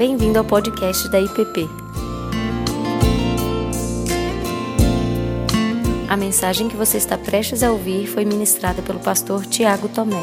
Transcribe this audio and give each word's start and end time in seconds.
Bem-vindo 0.00 0.38
ao 0.38 0.44
podcast 0.46 1.10
da 1.10 1.20
IPP. 1.20 1.68
A 6.08 6.16
mensagem 6.16 6.70
que 6.70 6.74
você 6.74 6.96
está 6.96 7.18
prestes 7.18 7.62
a 7.62 7.70
ouvir 7.70 8.06
foi 8.06 8.24
ministrada 8.24 8.80
pelo 8.80 8.98
pastor 8.98 9.44
Tiago 9.44 9.90
Tomé. 9.90 10.22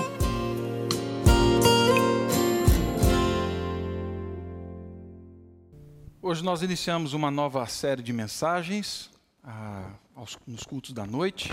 Hoje 6.24 6.44
nós 6.44 6.64
iniciamos 6.64 7.14
uma 7.14 7.30
nova 7.30 7.64
série 7.68 8.02
de 8.02 8.12
mensagens 8.12 9.12
ah, 9.44 9.92
aos, 10.16 10.40
nos 10.48 10.64
cultos 10.64 10.92
da 10.92 11.06
noite 11.06 11.52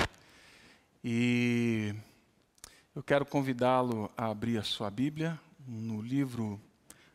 e 1.04 1.95
eu 2.96 3.02
quero 3.02 3.27
convidá-lo 3.27 4.11
a 4.16 4.30
abrir 4.30 4.56
a 4.56 4.62
sua 4.62 4.88
Bíblia 4.88 5.38
no 5.68 6.00
livro 6.00 6.59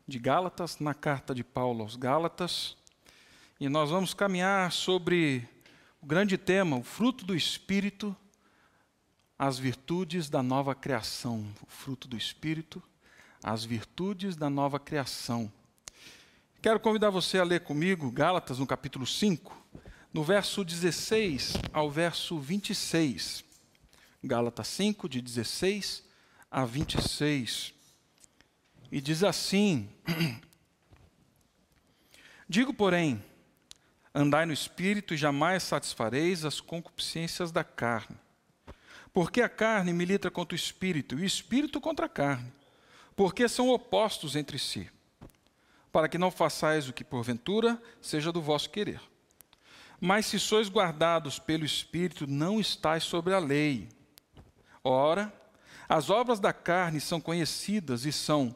de 0.10 0.18
Gálatas, 0.18 0.80
na 0.80 0.94
carta 0.94 1.36
de 1.36 1.44
Paulo 1.44 1.84
aos 1.84 1.96
Gálatas, 1.96 2.76
e 3.60 3.70
nós 3.70 3.92
vamos 3.92 4.14
caminhar 4.14 4.72
sobre 4.72 5.48
o 6.02 6.06
grande 6.06 6.38
tema, 6.38 6.78
o 6.78 6.84
fruto 6.84 7.24
do 7.24 7.36
Espírito, 7.36 8.16
as 9.38 9.60
virtudes 9.60 10.30
da 10.30 10.42
nova 10.42 10.74
criação. 10.74 11.46
O 11.62 11.68
fruto 11.68 12.08
do 12.08 12.18
Espírito, 12.18 12.82
as 13.44 13.64
virtudes 13.64 14.36
da 14.36 14.50
nova 14.50 14.80
criação. 14.80 15.52
Quero 16.62 16.80
convidar 16.80 17.10
você 17.10 17.38
a 17.38 17.44
ler 17.44 17.62
comigo 17.62 18.12
Gálatas 18.12 18.60
no 18.60 18.66
capítulo 18.66 19.06
5, 19.06 19.56
no 20.12 20.24
verso 20.24 20.66
16 20.66 21.54
ao 21.72 21.92
verso 21.92 22.40
26. 22.40 23.46
Gálatas 24.24 24.68
5, 24.70 25.08
de 25.08 25.22
16 25.22 26.04
a 26.50 26.66
26. 26.66 27.79
E 28.92 29.00
diz 29.00 29.24
assim: 29.24 29.90
Digo, 32.48 32.74
porém, 32.74 33.24
andai 34.14 34.46
no 34.46 34.54
espírito 34.54 35.14
e 35.14 35.18
jamais 35.18 35.64
satisfareis 35.64 36.44
as 36.44 36.60
concupiscências 36.60 37.52
da 37.52 37.64
carne. 37.64 38.18
Porque 39.14 39.42
a 39.42 39.50
carne 39.50 39.94
milita 39.94 40.32
contra 40.32 40.56
o 40.56 40.60
espírito 40.60 41.18
e 41.18 41.22
o 41.22 41.26
espírito 41.26 41.80
contra 41.80 42.06
a 42.06 42.10
carne, 42.10 42.52
porque 43.16 43.48
são 43.48 43.70
opostos 43.70 44.36
entre 44.36 44.58
si, 44.58 44.90
para 45.92 46.08
que 46.08 46.18
não 46.18 46.32
façais 46.32 46.88
o 46.88 46.94
que 46.94 47.04
porventura 47.04 47.82
seja 48.02 48.32
do 48.32 48.42
vosso 48.42 48.70
querer. 48.70 49.02
Mas 50.00 50.28
se 50.28 50.40
sois 50.40 50.70
guardados 50.70 51.40
pelo 51.40 51.66
espírito, 51.66 52.26
não 52.26 52.60
estáis 52.60 53.04
sobre 53.04 53.34
a 53.34 53.40
lei. 53.40 53.90
Ora, 54.84 55.34
as 55.88 56.10
obras 56.10 56.40
da 56.40 56.54
carne 56.54 57.02
são 57.02 57.20
conhecidas 57.20 58.06
e 58.06 58.12
são 58.12 58.56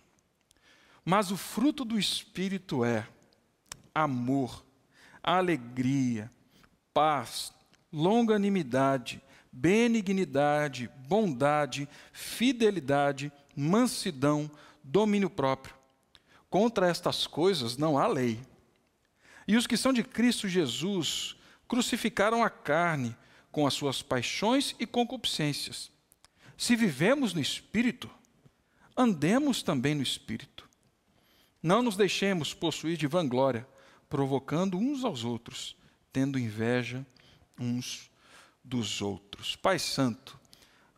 Mas 1.03 1.31
o 1.31 1.37
fruto 1.37 1.83
do 1.83 1.97
Espírito 1.97 2.85
é 2.85 3.07
amor, 3.93 4.63
alegria, 5.23 6.31
paz, 6.93 7.53
longanimidade, 7.91 9.21
benignidade, 9.51 10.89
bondade, 11.07 11.89
fidelidade, 12.13 13.31
mansidão, 13.55 14.49
domínio 14.83 15.29
próprio. 15.29 15.75
Contra 16.49 16.87
estas 16.87 17.27
coisas 17.27 17.77
não 17.77 17.97
há 17.97 18.07
lei. 18.07 18.39
E 19.47 19.57
os 19.57 19.67
que 19.67 19.77
são 19.77 19.91
de 19.91 20.03
Cristo 20.03 20.47
Jesus 20.47 21.35
crucificaram 21.67 22.43
a 22.43 22.49
carne 22.49 23.15
com 23.51 23.67
as 23.67 23.73
suas 23.73 24.01
paixões 24.01 24.75
e 24.79 24.85
concupiscências. 24.85 25.91
Se 26.57 26.75
vivemos 26.75 27.33
no 27.33 27.41
Espírito, 27.41 28.09
andemos 28.95 29.63
também 29.63 29.95
no 29.95 30.03
Espírito. 30.03 30.69
Não 31.61 31.83
nos 31.83 31.95
deixemos 31.95 32.53
possuir 32.53 32.97
de 32.97 33.05
vanglória, 33.05 33.67
provocando 34.09 34.77
uns 34.77 35.05
aos 35.05 35.23
outros, 35.23 35.75
tendo 36.11 36.39
inveja 36.39 37.05
uns 37.59 38.09
dos 38.63 39.01
outros. 39.01 39.55
Pai 39.55 39.77
Santo, 39.77 40.39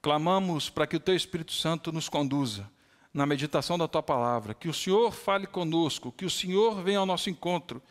clamamos 0.02 0.70
para 0.70 0.88
que 0.88 0.96
o 0.96 1.00
Teu 1.00 1.16
Espírito 1.16 1.52
Santo 1.52 1.92
nos 1.92 2.08
conduza 2.08 2.70
na 3.14 3.26
meditação 3.26 3.78
da 3.78 3.88
Tua 3.88 4.02
palavra, 4.02 4.54
que 4.54 4.70
o 4.70 4.74
Senhor 4.74 5.12
fale 5.12 5.46
conosco, 5.46 6.12
que 6.12 6.26
o 6.26 6.30
Senhor 6.30 6.82
venha 6.82 7.00
ao 7.00 7.06
nosso 7.06 7.30
encontro 7.30 7.82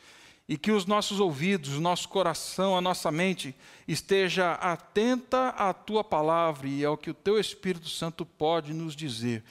e 0.49 0.57
que 0.59 0.73
os 0.73 0.85
nossos 0.85 1.21
ouvidos, 1.21 1.77
o 1.77 1.81
nosso 1.81 2.09
coração, 2.09 2.77
a 2.77 2.81
nossa 2.81 3.13
mente 3.13 3.55
esteja 3.87 4.53
atenta 4.55 5.51
à 5.51 5.73
Tua 5.73 6.03
palavra 6.03 6.67
e 6.67 6.85
ao 6.85 6.97
que 6.97 7.11
o 7.11 7.15
Teu 7.15 7.39
Espírito 7.39 7.89
Santo 7.89 8.27
pode 8.27 8.73
nos 8.73 8.97
dizer 8.97 9.45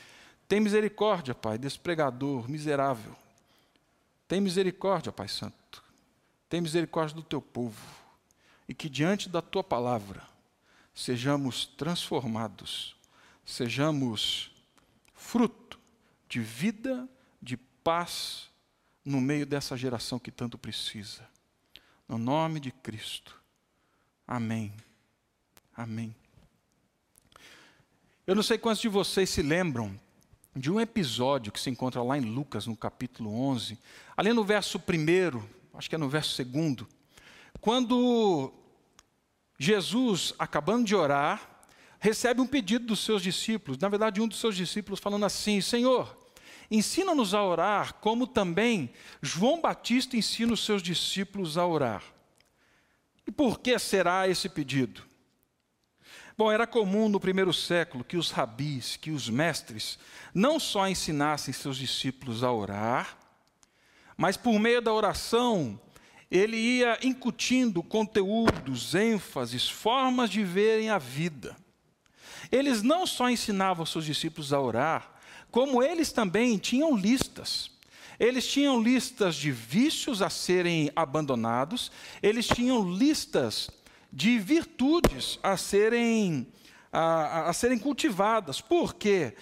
tem 0.52 0.60
misericórdia, 0.60 1.34
Pai, 1.34 1.58
desse 1.58 1.80
pregador 1.80 2.50
miserável. 2.50 3.16
Tem 4.28 4.42
misericórdia, 4.42 5.10
Pai 5.10 5.30
Santo. 5.30 5.82
Tem 6.50 6.60
misericórdia 6.60 7.16
do 7.16 7.24
teu 7.24 7.42
povo. 7.42 7.80
E 8.68 8.74
que 8.74 8.90
diante 8.90 9.30
da 9.30 9.42
tua 9.42 9.64
palavra 9.64 10.22
sejamos 10.94 11.66
transformados, 11.66 12.98
sejamos 13.46 14.52
fruto 15.14 15.80
de 16.28 16.42
vida, 16.42 17.08
de 17.42 17.56
paz 17.56 18.50
no 19.06 19.22
meio 19.22 19.46
dessa 19.46 19.78
geração 19.78 20.20
que 20.20 20.32
tanto 20.32 20.58
precisa. 20.58 21.26
No 22.10 22.18
nome 22.18 22.60
de 22.60 22.72
Cristo. 22.72 23.42
Amém. 24.28 24.74
Amém. 25.74 26.14
Eu 28.28 28.36
não 28.36 28.44
sei 28.44 28.58
quantos 28.58 28.82
de 28.82 28.90
vocês 28.90 29.30
se 29.30 29.42
lembram 29.42 29.98
de 30.56 30.72
um 30.72 30.80
episódio 30.80 31.52
que 31.52 31.60
se 31.60 31.70
encontra 31.70 32.04
lá 32.04 32.18
em 32.18 32.22
Lucas, 32.22 32.68
no 32.68 32.76
capítulo 32.76 33.34
11, 33.34 33.80
ali 34.18 34.34
no 34.34 34.44
verso 34.44 34.78
1, 34.78 35.42
acho 35.74 35.90
que 35.90 35.96
é 35.96 35.98
no 35.98 36.10
verso 36.10 36.44
2, 36.44 36.86
quando 37.60 38.54
Jesus, 39.58 40.34
acabando 40.38 40.86
de 40.86 40.96
orar, 40.96 41.64
recebe 42.00 42.42
um 42.42 42.48
pedido 42.48 42.88
dos 42.88 43.00
seus 43.00 43.22
discípulos, 43.22 43.78
na 43.78 43.88
verdade, 43.88 44.20
um 44.20 44.28
dos 44.28 44.40
seus 44.40 44.56
discípulos 44.56 45.00
falando 45.00 45.26
assim: 45.26 45.62
Senhor, 45.62 46.18
ensina-nos 46.70 47.34
a 47.34 47.44
orar, 47.44 47.94
como 47.96 48.26
também 48.26 48.92
João 49.22 49.62
Batista 49.62 50.18
ensina 50.18 50.54
os 50.54 50.66
seus 50.66 50.82
discípulos 50.82 51.58
a 51.58 51.66
orar. 51.66 52.04
E 53.26 53.32
por 53.32 53.60
que 53.60 53.78
será 53.78 54.28
esse 54.28 54.50
pedido? 54.50 55.04
Bom, 56.42 56.52
era 56.52 56.66
comum 56.66 57.08
no 57.08 57.20
primeiro 57.20 57.54
século 57.54 58.04
que 58.04 58.18
os 58.18 58.32
rabis, 58.32 58.98
que 58.98 59.12
os 59.12 59.30
mestres, 59.30 60.00
não 60.34 60.60
só 60.60 60.88
ensinassem 60.88 61.54
seus 61.54 61.78
discípulos 61.78 62.44
a 62.44 62.52
orar, 62.52 63.16
mas 64.18 64.38
por 64.38 64.58
meio 64.58 64.82
da 64.82 64.92
oração, 64.92 65.80
ele 66.32 66.58
ia 66.58 66.98
incutindo 67.04 67.84
conteúdos, 67.84 68.96
ênfases, 68.96 69.70
formas 69.70 70.32
de 70.32 70.44
verem 70.44 70.90
a 70.90 70.98
vida. 70.98 71.56
Eles 72.52 72.82
não 72.82 73.06
só 73.06 73.30
ensinavam 73.30 73.86
seus 73.86 74.06
discípulos 74.06 74.52
a 74.52 74.60
orar, 74.60 75.14
como 75.52 75.84
eles 75.84 76.12
também 76.12 76.58
tinham 76.58 76.98
listas. 76.98 77.70
Eles 78.20 78.48
tinham 78.48 78.82
listas 78.82 79.36
de 79.36 79.52
vícios 79.52 80.24
a 80.24 80.30
serem 80.32 80.92
abandonados, 80.96 81.92
eles 82.20 82.48
tinham 82.48 82.92
listas 82.92 83.70
de 84.12 84.38
virtudes 84.40 85.40
a 85.42 85.56
serem, 85.56 86.48
a, 86.92 87.50
a 87.50 87.54
serem 87.54 87.80
cultivadas. 87.80 88.60
Por 88.60 88.96
quê? 88.96 89.36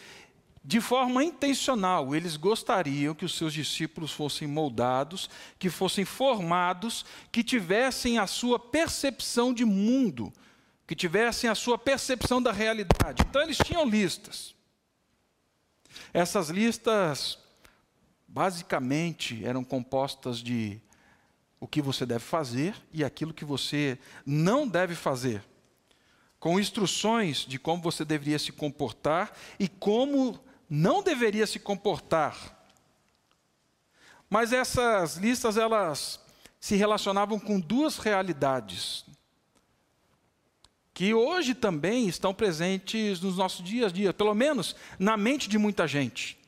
De 0.63 0.79
forma 0.79 1.23
intencional, 1.23 2.13
eles 2.15 2.37
gostariam 2.37 3.15
que 3.15 3.25
os 3.25 3.35
seus 3.35 3.53
discípulos 3.53 4.11
fossem 4.11 4.47
moldados, 4.47 5.29
que 5.57 5.69
fossem 5.69 6.05
formados, 6.05 7.05
que 7.31 7.43
tivessem 7.43 8.19
a 8.19 8.27
sua 8.27 8.59
percepção 8.59 9.53
de 9.53 9.65
mundo, 9.65 10.31
que 10.85 10.95
tivessem 10.95 11.49
a 11.49 11.55
sua 11.55 11.77
percepção 11.77 12.41
da 12.41 12.51
realidade. 12.51 13.23
Então, 13.27 13.41
eles 13.41 13.57
tinham 13.57 13.87
listas. 13.87 14.53
Essas 16.13 16.49
listas, 16.49 17.39
basicamente, 18.27 19.43
eram 19.43 19.63
compostas 19.63 20.37
de 20.39 20.79
o 21.59 21.67
que 21.67 21.81
você 21.81 22.05
deve 22.05 22.23
fazer 22.23 22.75
e 22.93 23.03
aquilo 23.03 23.33
que 23.33 23.43
você 23.43 23.99
não 24.25 24.67
deve 24.67 24.95
fazer, 24.95 25.43
com 26.39 26.59
instruções 26.59 27.45
de 27.45 27.59
como 27.59 27.81
você 27.81 28.05
deveria 28.05 28.39
se 28.39 28.51
comportar 28.51 29.35
e 29.59 29.67
como 29.67 30.39
não 30.69 31.03
deveria 31.03 31.45
se 31.45 31.59
comportar. 31.59 32.57
Mas 34.29 34.53
essas 34.53 35.17
listas 35.17 35.57
elas 35.57 36.19
se 36.59 36.75
relacionavam 36.75 37.39
com 37.39 37.59
duas 37.59 37.97
realidades 37.97 39.05
que 40.93 41.13
hoje 41.13 41.55
também 41.55 42.07
estão 42.07 42.33
presentes 42.33 43.21
nos 43.21 43.37
nossos 43.37 43.63
dias 43.63 43.89
a 43.89 43.95
dia, 43.95 44.13
pelo 44.13 44.33
menos 44.33 44.75
na 44.99 45.15
mente 45.15 45.47
de 45.47 45.57
muita 45.57 45.87
gente. 45.87 46.38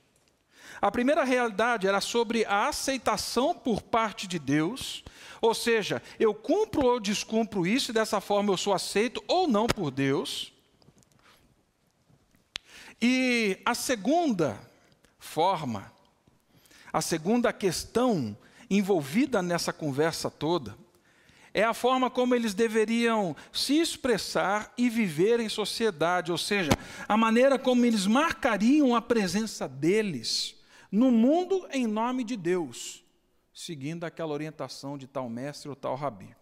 A 0.82 0.90
primeira 0.90 1.24
realidade 1.24 1.88
era 1.88 2.02
sobre 2.02 2.44
a 2.46 2.68
aceitação 2.68 3.54
por 3.54 3.84
parte 3.84 4.26
de 4.26 4.40
Deus, 4.40 5.04
ou 5.40 5.54
seja, 5.54 6.02
eu 6.20 6.34
cumpro 6.34 6.84
ou 6.84 7.00
descumpro 7.00 7.68
isso 7.68 7.92
e 7.92 7.94
dessa 7.94 8.20
forma 8.20 8.52
eu 8.52 8.58
sou 8.58 8.74
aceito 8.74 9.24
ou 9.28 9.48
não 9.48 9.68
por 9.68 9.92
Deus. 9.92 10.52
E 13.00 13.60
a 13.64 13.76
segunda 13.76 14.60
forma, 15.20 15.94
a 16.92 17.00
segunda 17.00 17.54
questão 17.54 18.36
envolvida 18.68 19.44
nessa 19.44 19.72
conversa 19.72 20.32
toda, 20.32 20.76
é 21.54 21.64
a 21.64 21.76
forma 21.76 22.10
como 22.10 22.34
eles 22.34 22.56
deveriam 22.56 23.36
se 23.54 23.78
expressar 23.80 24.74
e 24.76 24.90
viver 24.90 25.40
em 25.40 25.50
sociedade, 25.50 26.32
ou 26.32 26.38
seja, 26.40 26.72
a 27.08 27.16
maneira 27.16 27.60
como 27.60 27.86
eles 27.86 28.08
marcariam 28.08 28.96
a 28.96 29.02
presença 29.02 29.68
deles 29.68 30.60
no 30.92 31.10
mundo 31.12 31.68
em 31.72 31.88
nome 31.88 32.24
de 32.24 32.36
Deus, 32.36 33.04
seguindo 33.54 34.04
aquela 34.04 34.34
orientação 34.34 34.98
de 34.98 35.08
tal 35.08 35.30
mestre 35.30 35.70
ou 35.70 35.76
tal 35.76 35.96
rabi. 35.96 36.36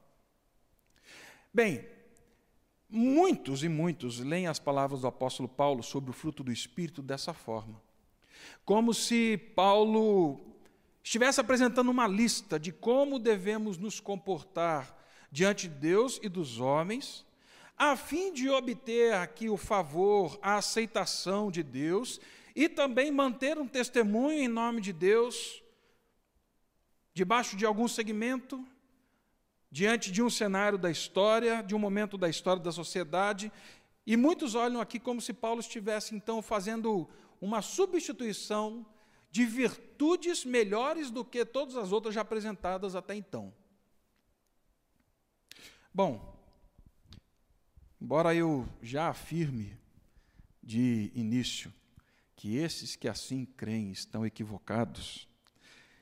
Bem, 1.53 1.85
Muitos 2.91 3.63
e 3.63 3.69
muitos 3.69 4.19
leem 4.19 4.47
as 4.47 4.57
palavras 4.57 5.01
do 5.01 5.07
apóstolo 5.07 5.47
Paulo 5.47 5.83
sobre 5.83 6.09
o 6.09 6.13
fruto 6.13 6.43
do 6.43 6.51
Espírito 6.51 7.03
dessa 7.03 7.35
forma. 7.35 7.79
Como 8.65 8.95
se 8.95 9.37
Paulo 9.55 10.41
estivesse 11.03 11.39
apresentando 11.39 11.91
uma 11.91 12.07
lista 12.07 12.59
de 12.59 12.71
como 12.71 13.19
devemos 13.19 13.77
nos 13.77 13.99
comportar 13.99 14.97
diante 15.31 15.67
de 15.67 15.75
Deus 15.75 16.19
e 16.23 16.27
dos 16.27 16.59
homens, 16.59 17.23
a 17.77 17.95
fim 17.95 18.33
de 18.33 18.49
obter 18.49 19.13
aqui 19.13 19.49
o 19.49 19.55
favor, 19.55 20.39
a 20.41 20.55
aceitação 20.55 21.51
de 21.51 21.61
Deus 21.61 22.19
e 22.59 22.67
também 22.67 23.09
manter 23.09 23.57
um 23.57 23.65
testemunho 23.65 24.37
em 24.37 24.49
nome 24.49 24.81
de 24.81 24.91
Deus, 24.91 25.63
debaixo 27.13 27.55
de 27.55 27.65
algum 27.65 27.87
segmento 27.87 28.67
diante 29.71 30.11
de 30.11 30.21
um 30.21 30.29
cenário 30.29 30.77
da 30.77 30.91
história, 30.91 31.63
de 31.63 31.73
um 31.73 31.79
momento 31.79 32.17
da 32.17 32.27
história 32.27 32.61
da 32.61 32.73
sociedade, 32.73 33.49
e 34.05 34.17
muitos 34.17 34.55
olham 34.55 34.81
aqui 34.81 34.99
como 34.99 35.21
se 35.21 35.31
Paulo 35.31 35.61
estivesse 35.61 36.13
então 36.13 36.41
fazendo 36.41 37.07
uma 37.39 37.61
substituição 37.61 38.85
de 39.31 39.45
virtudes 39.45 40.43
melhores 40.43 41.09
do 41.09 41.23
que 41.23 41.45
todas 41.45 41.77
as 41.77 41.93
outras 41.93 42.13
já 42.13 42.19
apresentadas 42.19 42.93
até 42.93 43.15
então. 43.15 43.53
Bom, 45.93 46.37
embora 48.01 48.35
eu 48.35 48.67
já 48.81 49.07
afirme 49.07 49.77
de 50.61 51.09
início 51.15 51.78
que 52.39 52.55
esses 52.55 52.95
que 52.95 53.09
assim 53.09 53.43
creem 53.43 53.91
estão 53.91 54.25
equivocados, 54.25 55.27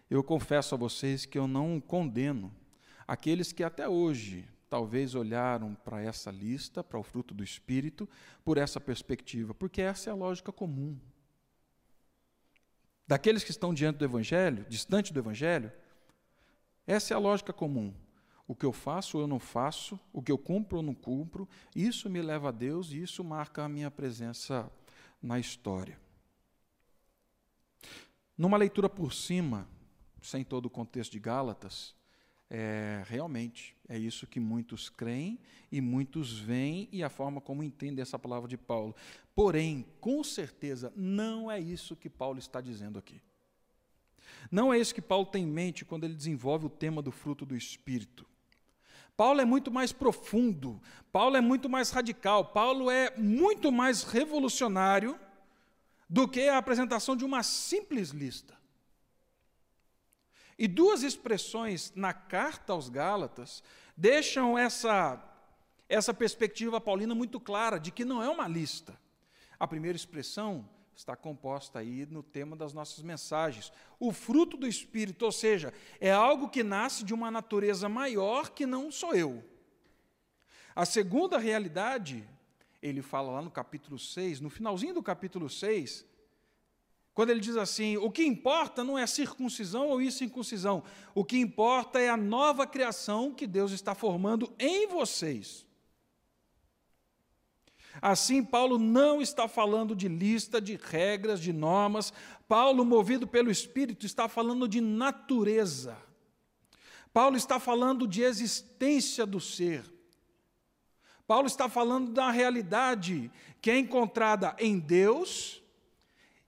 eu 0.07 0.23
confesso 0.23 0.75
a 0.75 0.77
vocês 0.77 1.25
que 1.25 1.35
eu 1.35 1.47
não 1.47 1.81
condeno 1.81 2.53
aqueles 3.07 3.51
que 3.51 3.63
até 3.63 3.89
hoje 3.89 4.47
talvez 4.69 5.15
olharam 5.15 5.73
para 5.73 5.99
essa 5.99 6.29
lista, 6.29 6.83
para 6.83 6.99
o 6.99 7.01
fruto 7.01 7.33
do 7.33 7.43
Espírito, 7.43 8.07
por 8.45 8.59
essa 8.59 8.79
perspectiva, 8.79 9.55
porque 9.55 9.81
essa 9.81 10.11
é 10.11 10.13
a 10.13 10.15
lógica 10.15 10.51
comum. 10.51 10.95
Daqueles 13.07 13.43
que 13.43 13.49
estão 13.49 13.73
diante 13.73 13.97
do 13.97 14.05
Evangelho, 14.05 14.63
distante 14.69 15.11
do 15.11 15.19
Evangelho, 15.19 15.71
essa 16.85 17.15
é 17.15 17.17
a 17.17 17.19
lógica 17.19 17.51
comum. 17.51 17.91
O 18.47 18.53
que 18.53 18.65
eu 18.65 18.71
faço 18.71 19.17
ou 19.17 19.23
eu 19.23 19.27
não 19.27 19.39
faço, 19.39 19.99
o 20.13 20.21
que 20.21 20.31
eu 20.31 20.37
cumpro 20.37 20.77
ou 20.77 20.83
não 20.83 20.93
cumpro, 20.93 21.49
isso 21.75 22.07
me 22.07 22.21
leva 22.21 22.49
a 22.49 22.51
Deus 22.51 22.91
e 22.91 23.01
isso 23.01 23.23
marca 23.23 23.63
a 23.63 23.67
minha 23.67 23.89
presença 23.89 24.71
na 25.19 25.39
história. 25.39 26.05
Numa 28.37 28.57
leitura 28.57 28.87
por 28.87 29.13
cima, 29.13 29.67
sem 30.21 30.43
todo 30.43 30.67
o 30.67 30.69
contexto 30.69 31.11
de 31.11 31.19
Gálatas, 31.19 31.95
é, 32.49 33.03
realmente, 33.07 33.75
é 33.89 33.97
isso 33.97 34.27
que 34.27 34.39
muitos 34.39 34.89
creem 34.89 35.39
e 35.71 35.81
muitos 35.81 36.37
veem 36.37 36.87
e 36.91 37.03
a 37.03 37.09
forma 37.09 37.41
como 37.41 37.63
entendem 37.63 38.01
essa 38.01 38.17
palavra 38.17 38.47
de 38.47 38.57
Paulo. 38.57 38.95
Porém, 39.35 39.85
com 39.99 40.23
certeza, 40.23 40.93
não 40.95 41.51
é 41.51 41.59
isso 41.59 41.95
que 41.95 42.09
Paulo 42.09 42.39
está 42.39 42.61
dizendo 42.61 42.97
aqui. 42.97 43.21
Não 44.51 44.73
é 44.73 44.79
isso 44.79 44.95
que 44.95 45.01
Paulo 45.01 45.25
tem 45.25 45.43
em 45.43 45.47
mente 45.47 45.83
quando 45.83 46.03
ele 46.03 46.15
desenvolve 46.15 46.67
o 46.67 46.69
tema 46.69 47.01
do 47.01 47.11
fruto 47.11 47.45
do 47.45 47.55
Espírito. 47.55 48.25
Paulo 49.15 49.41
é 49.41 49.45
muito 49.45 49.71
mais 49.71 49.91
profundo, 49.91 50.79
Paulo 51.11 51.35
é 51.35 51.41
muito 51.41 51.67
mais 51.67 51.89
radical, 51.89 52.45
Paulo 52.45 52.91
é 52.91 53.17
muito 53.17 53.71
mais 53.71 54.03
revolucionário 54.03 55.19
do 56.09 56.27
que 56.27 56.47
a 56.47 56.57
apresentação 56.57 57.15
de 57.15 57.25
uma 57.25 57.43
simples 57.43 58.09
lista. 58.09 58.57
E 60.57 60.67
duas 60.67 61.03
expressões 61.03 61.93
na 61.95 62.13
carta 62.13 62.73
aos 62.73 62.89
Gálatas 62.89 63.61
deixam 63.95 64.57
essa, 64.57 65.21
essa 65.87 66.13
perspectiva 66.13 66.81
paulina 66.81 67.13
muito 67.13 67.39
clara 67.39 67.79
de 67.79 67.91
que 67.91 68.03
não 68.03 68.23
é 68.23 68.29
uma 68.29 68.47
lista. 68.47 68.97
A 69.59 69.67
primeira 69.67 69.95
expressão 69.95 70.67
está 70.95 71.15
composta 71.15 71.77
aí 71.77 72.07
no 72.07 72.23
tema 72.23 72.55
das 72.55 72.73
nossas 72.73 73.03
mensagens. 73.03 73.71
O 73.99 74.11
fruto 74.11 74.57
do 74.57 74.67
Espírito, 74.67 75.25
ou 75.25 75.31
seja, 75.31 75.71
é 75.99 76.11
algo 76.11 76.49
que 76.49 76.63
nasce 76.63 77.03
de 77.03 77.13
uma 77.13 77.29
natureza 77.29 77.87
maior 77.87 78.49
que 78.49 78.65
não 78.65 78.91
sou 78.91 79.13
eu. 79.13 79.43
A 80.75 80.85
segunda 80.85 81.37
realidade, 81.37 82.27
ele 82.81 83.01
fala 83.01 83.31
lá 83.31 83.41
no 83.41 83.51
capítulo 83.51 83.97
6, 83.97 84.39
no 84.39 84.49
finalzinho 84.49 84.93
do 84.93 85.03
capítulo 85.03 85.49
6, 85.49 86.05
quando 87.13 87.31
ele 87.31 87.39
diz 87.39 87.57
assim: 87.57 87.97
o 87.97 88.11
que 88.11 88.23
importa 88.23 88.83
não 88.83 88.97
é 88.97 89.07
circuncisão 89.07 89.87
ou 89.89 90.01
incircuncisão, 90.01 90.83
o 91.15 91.25
que 91.25 91.37
importa 91.37 91.99
é 91.99 92.09
a 92.09 92.15
nova 92.15 92.67
criação 92.67 93.33
que 93.33 93.47
Deus 93.47 93.71
está 93.71 93.95
formando 93.95 94.53
em 94.59 94.87
vocês. 94.87 95.65
Assim, 97.99 98.43
Paulo 98.43 98.77
não 98.77 99.19
está 99.19 99.47
falando 99.47 99.95
de 99.95 100.07
lista, 100.07 100.61
de 100.61 100.75
regras, 100.75 101.41
de 101.41 101.51
normas. 101.51 102.13
Paulo, 102.47 102.85
movido 102.85 103.25
pelo 103.25 103.49
Espírito, 103.49 104.05
está 104.05 104.29
falando 104.29 104.67
de 104.67 104.79
natureza. 104.79 105.97
Paulo 107.11 107.35
está 107.35 107.59
falando 107.59 108.07
de 108.07 108.21
existência 108.21 109.25
do 109.25 109.39
ser. 109.39 109.83
Paulo 111.27 111.45
está 111.45 111.67
falando 111.67 112.13
da 112.13 112.31
realidade 112.31 113.29
que 113.61 113.69
é 113.69 113.77
encontrada 113.77 114.55
em 114.57 114.79
Deus 114.79 115.61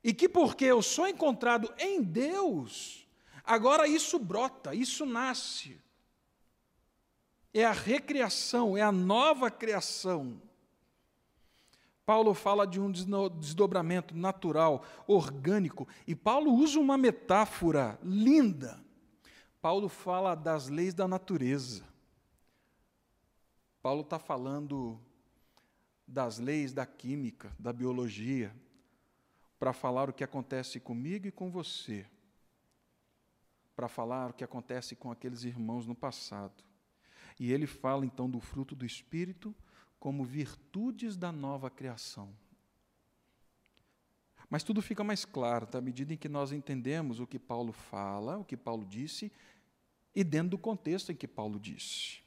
e 0.02 0.14
que 0.14 0.30
porque 0.30 0.64
eu 0.64 0.82
sou 0.82 1.06
encontrado 1.06 1.72
em 1.78 2.02
Deus, 2.02 3.06
agora 3.44 3.86
isso 3.86 4.18
brota, 4.18 4.74
isso 4.74 5.06
nasce. 5.06 5.78
É 7.54 7.66
a 7.66 7.74
recriação, 7.74 8.78
é 8.78 8.82
a 8.82 8.92
nova 8.92 9.52
criação. 9.52 10.42
Paulo 12.06 12.34
fala 12.34 12.66
de 12.66 12.80
um 12.80 12.90
desdobramento 12.90 14.16
natural, 14.16 14.84
orgânico, 15.06 15.88
e 16.08 16.16
Paulo 16.16 16.54
usa 16.54 16.80
uma 16.80 16.98
metáfora 16.98 18.00
linda. 18.02 18.80
Paulo 19.62 19.90
fala 19.90 20.36
das 20.36 20.70
leis 20.70 20.94
da 20.94 21.08
natureza. 21.08 21.84
Paulo 23.82 24.02
está 24.02 24.20
falando 24.20 25.00
das 26.08 26.40
leis 26.40 26.74
da 26.74 26.86
química, 26.86 27.54
da 27.58 27.72
biologia 27.72 28.54
para 29.60 29.74
falar 29.74 30.10
o 30.10 30.14
que 30.14 30.24
acontece 30.24 30.80
comigo 30.80 31.28
e 31.28 31.32
com 31.32 31.52
você, 31.52 32.06
para 33.76 33.88
falar 33.88 34.32
o 34.32 34.34
que 34.34 34.44
acontece 34.44 34.96
com 34.96 35.12
aqueles 35.12 35.44
irmãos 35.44 35.86
no 35.86 35.94
passado. 35.94 36.64
E 37.40 37.52
ele 37.52 37.68
fala 37.68 38.06
então 38.06 38.30
do 38.30 38.40
fruto 38.40 38.76
do 38.76 38.86
Espírito 38.86 39.56
como 40.00 40.24
virtudes 40.24 41.18
da 41.18 41.32
nova 41.32 41.70
criação. 41.70 42.34
Mas 44.50 44.64
tudo 44.64 44.82
fica 44.82 45.04
mais 45.04 45.26
claro 45.26 45.68
tá? 45.68 45.78
à 45.78 45.82
medida 45.82 46.14
em 46.14 46.18
que 46.18 46.28
nós 46.28 46.52
entendemos 46.52 47.20
o 47.20 47.28
que 47.28 47.38
Paulo 47.38 47.72
fala, 47.72 48.38
o 48.38 48.46
que 48.46 48.58
Paulo 48.58 48.86
disse, 48.86 49.32
e 50.16 50.24
dentro 50.24 50.52
do 50.52 50.58
contexto 50.58 51.12
em 51.12 51.16
que 51.16 51.28
Paulo 51.28 51.60
disse. 51.60 52.24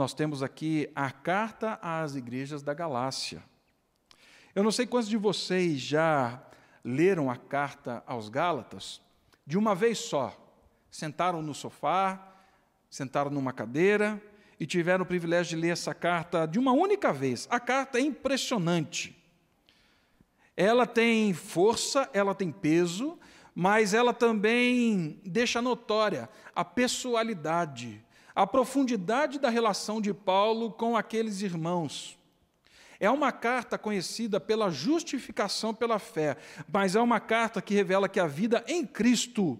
Nós 0.00 0.14
temos 0.14 0.42
aqui 0.42 0.90
a 0.94 1.10
carta 1.10 1.78
às 1.82 2.14
igrejas 2.14 2.62
da 2.62 2.72
Galácia. 2.72 3.44
Eu 4.54 4.62
não 4.64 4.72
sei 4.72 4.86
quantos 4.86 5.10
de 5.10 5.18
vocês 5.18 5.78
já 5.78 6.42
leram 6.82 7.30
a 7.30 7.36
carta 7.36 8.02
aos 8.06 8.30
Gálatas 8.30 9.02
de 9.46 9.58
uma 9.58 9.74
vez 9.74 9.98
só. 9.98 10.34
Sentaram 10.90 11.42
no 11.42 11.52
sofá, 11.52 12.34
sentaram 12.88 13.30
numa 13.30 13.52
cadeira 13.52 14.18
e 14.58 14.64
tiveram 14.64 15.02
o 15.02 15.06
privilégio 15.06 15.54
de 15.54 15.60
ler 15.60 15.72
essa 15.72 15.92
carta 15.92 16.46
de 16.46 16.58
uma 16.58 16.72
única 16.72 17.12
vez. 17.12 17.46
A 17.50 17.60
carta 17.60 17.98
é 17.98 18.00
impressionante. 18.00 19.14
Ela 20.56 20.86
tem 20.86 21.34
força, 21.34 22.08
ela 22.14 22.34
tem 22.34 22.50
peso, 22.50 23.18
mas 23.54 23.92
ela 23.92 24.14
também 24.14 25.20
deixa 25.26 25.60
notória 25.60 26.26
a 26.56 26.64
pessoalidade, 26.64 28.02
a 28.34 28.46
profundidade 28.46 29.38
da 29.38 29.48
relação 29.48 30.00
de 30.00 30.12
Paulo 30.14 30.70
com 30.70 30.96
aqueles 30.96 31.42
irmãos. 31.42 32.18
É 32.98 33.10
uma 33.10 33.32
carta 33.32 33.78
conhecida 33.78 34.38
pela 34.38 34.70
justificação 34.70 35.74
pela 35.74 35.98
fé, 35.98 36.36
mas 36.70 36.94
é 36.94 37.00
uma 37.00 37.18
carta 37.18 37.62
que 37.62 37.74
revela 37.74 38.08
que 38.08 38.20
a 38.20 38.26
vida 38.26 38.62
em 38.68 38.86
Cristo 38.86 39.58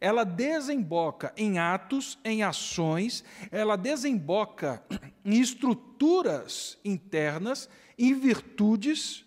ela 0.00 0.24
desemboca 0.24 1.32
em 1.36 1.58
atos, 1.58 2.18
em 2.24 2.42
ações, 2.42 3.22
ela 3.50 3.76
desemboca 3.76 4.82
em 5.24 5.38
estruturas 5.38 6.78
internas, 6.82 7.68
em 7.98 8.14
virtudes 8.14 9.26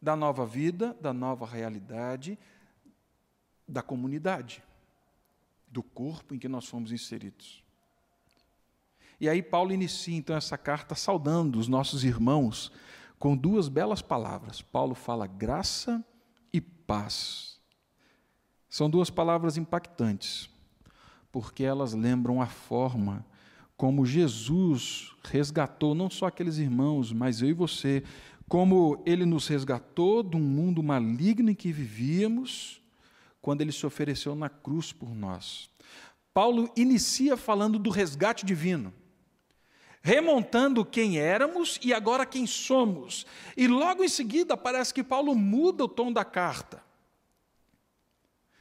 da 0.00 0.14
nova 0.14 0.44
vida, 0.44 0.94
da 1.00 1.12
nova 1.12 1.46
realidade, 1.46 2.38
da 3.66 3.82
comunidade, 3.82 4.62
do 5.66 5.82
corpo 5.82 6.34
em 6.34 6.38
que 6.38 6.48
nós 6.48 6.68
fomos 6.68 6.92
inseridos. 6.92 7.65
E 9.20 9.28
aí 9.28 9.42
Paulo 9.42 9.72
inicia 9.72 10.16
então 10.16 10.36
essa 10.36 10.58
carta 10.58 10.94
saudando 10.94 11.58
os 11.58 11.68
nossos 11.68 12.04
irmãos 12.04 12.70
com 13.18 13.36
duas 13.36 13.68
belas 13.68 14.02
palavras. 14.02 14.60
Paulo 14.60 14.94
fala 14.94 15.26
graça 15.26 16.04
e 16.52 16.60
paz. 16.60 17.58
São 18.68 18.90
duas 18.90 19.08
palavras 19.08 19.56
impactantes, 19.56 20.50
porque 21.32 21.64
elas 21.64 21.94
lembram 21.94 22.42
a 22.42 22.46
forma 22.46 23.24
como 23.76 24.06
Jesus 24.06 25.12
resgatou 25.24 25.94
não 25.94 26.08
só 26.08 26.26
aqueles 26.26 26.58
irmãos, 26.58 27.12
mas 27.12 27.42
eu 27.42 27.48
e 27.48 27.52
você, 27.52 28.02
como 28.48 29.02
ele 29.04 29.24
nos 29.26 29.46
resgatou 29.48 30.22
de 30.22 30.36
um 30.36 30.40
mundo 30.40 30.82
maligno 30.82 31.50
em 31.50 31.54
que 31.54 31.72
vivíamos, 31.72 32.80
quando 33.40 33.60
ele 33.60 33.72
se 33.72 33.86
ofereceu 33.86 34.34
na 34.34 34.48
cruz 34.48 34.92
por 34.92 35.14
nós. 35.14 35.70
Paulo 36.34 36.70
inicia 36.76 37.36
falando 37.36 37.78
do 37.78 37.90
resgate 37.90 38.44
divino, 38.44 38.92
remontando 40.06 40.84
quem 40.84 41.18
éramos 41.18 41.80
e 41.82 41.92
agora 41.92 42.24
quem 42.24 42.46
somos. 42.46 43.26
E 43.56 43.66
logo 43.66 44.04
em 44.04 44.08
seguida 44.08 44.56
parece 44.56 44.94
que 44.94 45.02
Paulo 45.02 45.34
muda 45.34 45.82
o 45.82 45.88
tom 45.88 46.12
da 46.12 46.24
carta. 46.24 46.80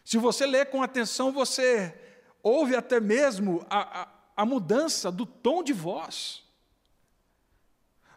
Se 0.03 0.17
você 0.17 0.47
ler 0.47 0.71
com 0.71 0.81
atenção, 0.81 1.31
você 1.31 1.93
ouve 2.41 2.75
até 2.75 2.99
mesmo 2.99 3.63
a, 3.69 4.01
a, 4.01 4.07
a 4.37 4.43
mudança 4.43 5.11
do 5.11 5.23
tom 5.23 5.61
de 5.61 5.71
voz. 5.71 6.41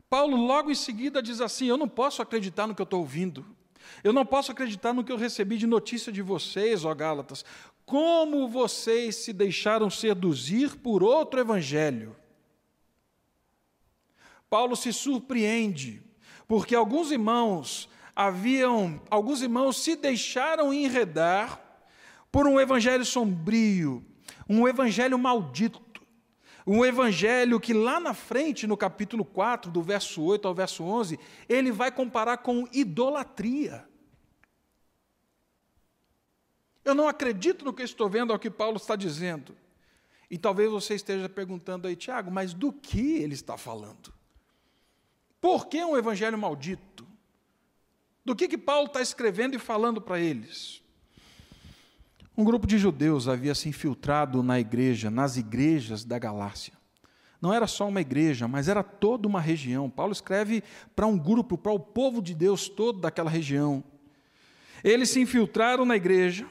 Paulo, 0.08 0.34
logo 0.34 0.70
em 0.70 0.74
seguida, 0.74 1.22
diz 1.22 1.42
assim: 1.42 1.66
Eu 1.66 1.76
não 1.76 1.88
posso 1.88 2.22
acreditar 2.22 2.66
no 2.66 2.74
que 2.74 2.80
eu 2.80 2.84
estou 2.84 3.00
ouvindo. 3.00 3.44
Eu 4.02 4.14
não 4.14 4.24
posso 4.24 4.52
acreditar 4.52 4.94
no 4.94 5.04
que 5.04 5.12
eu 5.12 5.18
recebi 5.18 5.58
de 5.58 5.66
notícia 5.66 6.10
de 6.10 6.22
vocês, 6.22 6.82
ó 6.82 6.94
Gálatas. 6.94 7.44
Como 7.84 8.48
vocês 8.48 9.16
se 9.16 9.34
deixaram 9.34 9.90
seduzir 9.90 10.76
por 10.76 11.02
outro 11.02 11.38
evangelho? 11.38 12.16
Paulo 14.48 14.74
se 14.76 14.92
surpreende, 14.92 16.02
porque 16.46 16.74
alguns 16.74 17.10
irmãos 17.10 17.88
haviam, 18.14 19.00
alguns 19.10 19.42
irmãos 19.42 19.82
se 19.82 19.94
deixaram 19.94 20.72
enredar 20.72 21.60
por 22.32 22.46
um 22.46 22.58
evangelho 22.58 23.04
sombrio, 23.04 24.04
um 24.48 24.66
evangelho 24.66 25.18
maldito, 25.18 25.80
um 26.66 26.84
evangelho 26.84 27.60
que 27.60 27.72
lá 27.72 27.98
na 27.98 28.12
frente, 28.12 28.66
no 28.66 28.76
capítulo 28.76 29.24
4, 29.24 29.70
do 29.70 29.82
verso 29.82 30.22
8 30.22 30.46
ao 30.48 30.54
verso 30.54 30.84
11, 30.84 31.18
ele 31.48 31.72
vai 31.72 31.90
comparar 31.90 32.38
com 32.38 32.68
idolatria. 32.72 33.86
Eu 36.84 36.94
não 36.94 37.08
acredito 37.08 37.64
no 37.64 37.72
que 37.72 37.82
estou 37.82 38.08
vendo, 38.08 38.32
ao 38.32 38.38
que 38.38 38.50
Paulo 38.50 38.76
está 38.76 38.96
dizendo. 38.96 39.56
E 40.30 40.36
talvez 40.36 40.70
você 40.70 40.94
esteja 40.94 41.28
perguntando 41.28 41.86
aí, 41.86 41.96
Tiago, 41.96 42.30
mas 42.30 42.52
do 42.52 42.72
que 42.72 43.16
ele 43.16 43.34
está 43.34 43.56
falando? 43.56 44.17
Por 45.40 45.66
que 45.66 45.84
um 45.84 45.96
evangelho 45.96 46.38
maldito? 46.38 47.06
Do 48.24 48.34
que, 48.34 48.48
que 48.48 48.58
Paulo 48.58 48.86
está 48.86 49.00
escrevendo 49.00 49.54
e 49.54 49.58
falando 49.58 50.00
para 50.00 50.18
eles? 50.18 50.82
Um 52.36 52.44
grupo 52.44 52.66
de 52.66 52.78
judeus 52.78 53.26
havia 53.26 53.54
se 53.54 53.68
infiltrado 53.68 54.42
na 54.42 54.60
igreja, 54.60 55.10
nas 55.10 55.36
igrejas 55.36 56.04
da 56.04 56.18
Galácia. 56.18 56.74
Não 57.40 57.52
era 57.52 57.66
só 57.66 57.88
uma 57.88 58.00
igreja, 58.00 58.48
mas 58.48 58.68
era 58.68 58.82
toda 58.82 59.28
uma 59.28 59.40
região. 59.40 59.88
Paulo 59.88 60.12
escreve 60.12 60.62
para 60.94 61.06
um 61.06 61.16
grupo, 61.16 61.56
para 61.56 61.72
o 61.72 61.78
povo 61.78 62.20
de 62.20 62.34
Deus 62.34 62.68
todo 62.68 63.00
daquela 63.00 63.30
região. 63.30 63.82
Eles 64.82 65.10
se 65.10 65.20
infiltraram 65.20 65.84
na 65.84 65.96
igreja 65.96 66.46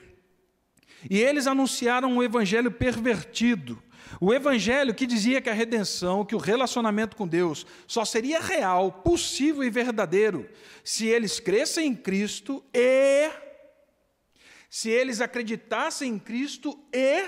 e 1.09 1.19
eles 1.19 1.47
anunciaram 1.47 2.11
um 2.11 2.23
evangelho 2.23 2.71
pervertido. 2.71 3.81
O 4.19 4.33
evangelho 4.33 4.95
que 4.95 5.05
dizia 5.05 5.41
que 5.41 5.49
a 5.49 5.53
redenção, 5.53 6.25
que 6.25 6.35
o 6.35 6.39
relacionamento 6.39 7.15
com 7.15 7.27
Deus 7.27 7.65
só 7.85 8.05
seria 8.05 8.39
real, 8.39 8.91
possível 8.91 9.63
e 9.63 9.69
verdadeiro 9.69 10.49
se 10.83 11.05
eles 11.05 11.39
crescem 11.39 11.87
em 11.87 11.95
Cristo 11.95 12.63
e 12.73 13.29
se 14.69 14.89
eles 14.89 15.21
acreditassem 15.21 16.13
em 16.13 16.19
Cristo 16.19 16.77
e 16.93 17.27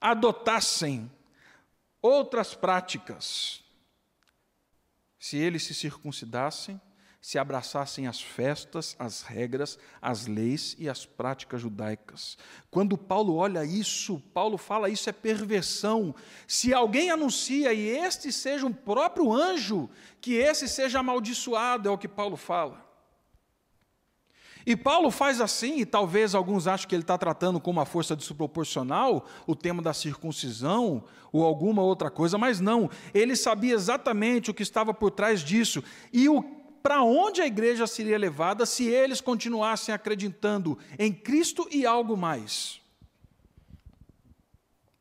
adotassem 0.00 1.10
outras 2.00 2.54
práticas. 2.54 3.62
Se 5.18 5.36
eles 5.36 5.64
se 5.64 5.74
circuncidassem, 5.74 6.80
se 7.20 7.38
abraçassem 7.38 8.06
as 8.06 8.20
festas, 8.20 8.96
as 8.98 9.22
regras, 9.22 9.78
as 10.00 10.26
leis 10.26 10.74
e 10.78 10.88
as 10.88 11.04
práticas 11.04 11.60
judaicas. 11.60 12.38
Quando 12.70 12.96
Paulo 12.96 13.36
olha 13.36 13.62
isso, 13.62 14.22
Paulo 14.32 14.56
fala 14.56 14.88
isso 14.88 15.10
é 15.10 15.12
perversão. 15.12 16.14
Se 16.48 16.72
alguém 16.72 17.10
anuncia 17.10 17.74
e 17.74 17.88
este 17.88 18.32
seja 18.32 18.66
um 18.66 18.72
próprio 18.72 19.32
anjo, 19.32 19.90
que 20.20 20.34
esse 20.34 20.66
seja 20.66 21.00
amaldiçoado, 21.00 21.88
é 21.88 21.92
o 21.92 21.98
que 21.98 22.08
Paulo 22.08 22.36
fala. 22.36 22.88
E 24.64 24.76
Paulo 24.76 25.10
faz 25.10 25.40
assim, 25.40 25.78
e 25.78 25.86
talvez 25.86 26.34
alguns 26.34 26.66
achem 26.66 26.86
que 26.86 26.94
ele 26.94 27.02
está 27.02 27.16
tratando 27.16 27.58
com 27.58 27.70
uma 27.70 27.86
força 27.86 28.14
desproporcional 28.14 29.26
o 29.46 29.56
tema 29.56 29.82
da 29.82 29.94
circuncisão 29.94 31.04
ou 31.32 31.44
alguma 31.44 31.82
outra 31.82 32.10
coisa, 32.10 32.36
mas 32.36 32.60
não. 32.60 32.90
Ele 33.14 33.34
sabia 33.36 33.74
exatamente 33.74 34.50
o 34.50 34.54
que 34.54 34.62
estava 34.62 34.92
por 34.92 35.10
trás 35.10 35.40
disso 35.40 35.82
e 36.12 36.28
para 36.82 37.02
onde 37.02 37.40
a 37.40 37.46
igreja 37.46 37.86
seria 37.86 38.18
levada 38.18 38.64
se 38.66 38.86
eles 38.86 39.20
continuassem 39.20 39.94
acreditando 39.94 40.78
em 40.98 41.12
Cristo 41.12 41.68
e 41.70 41.84
algo 41.86 42.16
mais. 42.16 42.80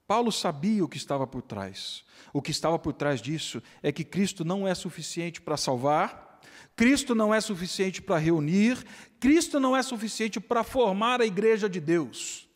Paulo 0.08 0.32
sabia 0.32 0.84
o 0.84 0.90
que 0.90 0.98
estava 0.98 1.28
por 1.28 1.42
trás. 1.42 2.04
O 2.34 2.42
que 2.42 2.52
estava 2.52 2.80
por 2.80 2.94
trás 2.94 3.22
disso 3.22 3.62
é 3.82 3.92
que 3.92 4.04
Cristo 4.04 4.44
não 4.44 4.68
é 4.68 4.74
suficiente 4.74 5.40
para 5.40 5.56
salvar, 5.56 6.42
Cristo 6.76 7.14
não 7.14 7.34
é 7.34 7.42
suficiente 7.42 8.02
para 8.02 8.18
reunir, 8.18 8.84
Cristo 9.20 9.60
não 9.60 9.76
é 9.76 9.84
suficiente 9.84 10.40
para 10.40 10.64
formar 10.64 11.22
a 11.22 11.26
igreja 11.26 11.70
de 11.70 11.80
Deus. 11.80 12.48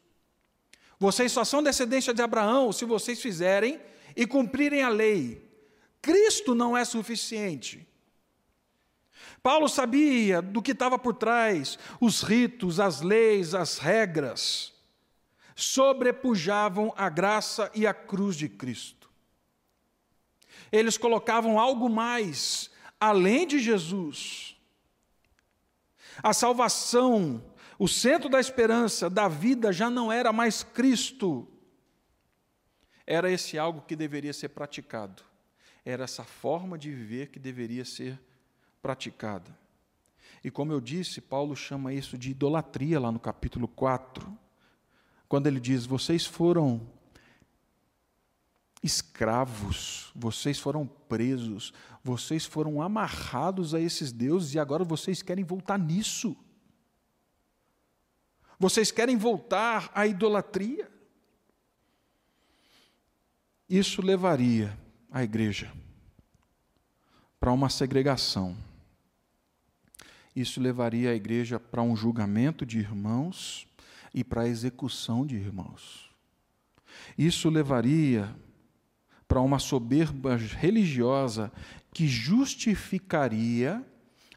Vocês 0.97 1.31
só 1.31 1.43
são 1.43 1.61
descendência 1.61 2.13
de 2.13 2.21
Abraão 2.21 2.71
se 2.71 2.85
vocês 2.85 3.21
fizerem 3.21 3.79
e 4.15 4.25
cumprirem 4.25 4.81
a 4.81 4.89
lei. 4.89 5.47
Cristo 6.01 6.55
não 6.55 6.75
é 6.75 6.85
suficiente. 6.85 7.87
Paulo 9.41 9.67
sabia 9.67 10.41
do 10.41 10.61
que 10.61 10.71
estava 10.71 10.97
por 10.97 11.13
trás, 11.13 11.77
os 11.99 12.21
ritos, 12.21 12.79
as 12.79 13.01
leis, 13.01 13.53
as 13.53 13.77
regras 13.77 14.73
sobrepujavam 15.55 16.93
a 16.97 17.09
graça 17.09 17.71
e 17.73 17.85
a 17.85 17.93
cruz 17.93 18.35
de 18.35 18.49
Cristo. 18.49 19.09
Eles 20.71 20.97
colocavam 20.97 21.59
algo 21.59 21.89
mais 21.89 22.71
além 22.99 23.45
de 23.45 23.59
Jesus. 23.59 24.57
A 26.21 26.33
salvação, 26.33 27.43
o 27.77 27.87
centro 27.87 28.29
da 28.29 28.39
esperança, 28.39 29.09
da 29.09 29.27
vida, 29.27 29.71
já 29.71 29.89
não 29.89 30.11
era 30.11 30.33
mais 30.33 30.63
Cristo. 30.63 31.47
Era 33.05 33.29
esse 33.29 33.57
algo 33.57 33.81
que 33.81 33.95
deveria 33.95 34.33
ser 34.33 34.49
praticado. 34.49 35.21
Era 35.85 36.05
essa 36.05 36.23
forma 36.23 36.77
de 36.77 36.89
viver 36.89 37.27
que 37.27 37.39
deveria 37.39 37.85
ser 37.85 38.13
praticada. 38.13 38.32
E 40.43 40.51
como 40.51 40.73
eu 40.73 40.81
disse, 40.81 41.21
Paulo 41.21 41.55
chama 41.55 41.93
isso 41.93 42.17
de 42.17 42.31
idolatria 42.31 42.99
lá 42.99 43.11
no 43.11 43.19
capítulo 43.19 43.67
4, 43.67 44.37
quando 45.27 45.47
ele 45.47 45.59
diz: 45.59 45.85
Vocês 45.85 46.25
foram 46.25 46.85
escravos, 48.83 50.11
vocês 50.13 50.59
foram 50.59 50.85
presos, 50.85 51.73
vocês 52.03 52.45
foram 52.45 52.81
amarrados 52.81 53.73
a 53.73 53.79
esses 53.79 54.11
deuses 54.11 54.53
e 54.53 54.59
agora 54.59 54.83
vocês 54.83 55.21
querem 55.21 55.45
voltar 55.45 55.79
nisso. 55.79 56.35
Vocês 58.59 58.91
querem 58.91 59.17
voltar 59.17 59.89
à 59.95 60.05
idolatria. 60.05 60.91
Isso 63.69 64.01
levaria 64.01 64.77
a 65.09 65.23
igreja 65.23 65.71
para 67.39 67.51
uma 67.51 67.69
segregação. 67.69 68.55
Isso 70.35 70.59
levaria 70.59 71.11
a 71.11 71.15
igreja 71.15 71.59
para 71.59 71.81
um 71.81 71.95
julgamento 71.95 72.65
de 72.65 72.79
irmãos 72.79 73.67
e 74.13 74.23
para 74.23 74.43
a 74.43 74.47
execução 74.47 75.25
de 75.25 75.35
irmãos. 75.35 76.09
Isso 77.17 77.49
levaria 77.49 78.35
para 79.27 79.41
uma 79.41 79.59
soberba 79.59 80.35
religiosa 80.35 81.51
que 81.93 82.07
justificaria 82.07 83.85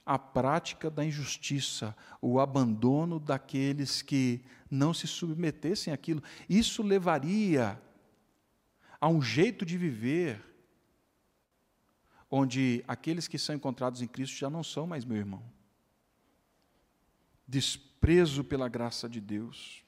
a 0.05 0.19
prática 0.19 0.89
da 0.89 1.05
injustiça, 1.05 1.97
o 2.23 2.39
abandono 2.39 3.19
daqueles 3.19 4.03
que 4.03 4.41
não 4.71 4.95
se 4.95 5.07
submetessem 5.07 5.93
àquilo. 5.93 6.23
Isso 6.49 6.83
levaria 6.83 7.81
a 9.01 9.09
um 9.09 9.21
jeito 9.21 9.65
de 9.67 9.77
viver 9.77 10.41
onde 12.31 12.85
aqueles 12.87 13.27
que 13.27 13.39
são 13.39 13.55
encontrados 13.55 14.03
em 14.03 14.07
Cristo 14.07 14.37
já 14.37 14.49
não 14.49 14.63
são 14.63 14.87
mais 14.87 15.05
meu 15.05 15.17
irmão. 15.17 15.56
Desprezo 17.47 18.43
pela 18.45 18.69
graça 18.69 19.09
de 19.09 19.21
Deus. 19.21 19.85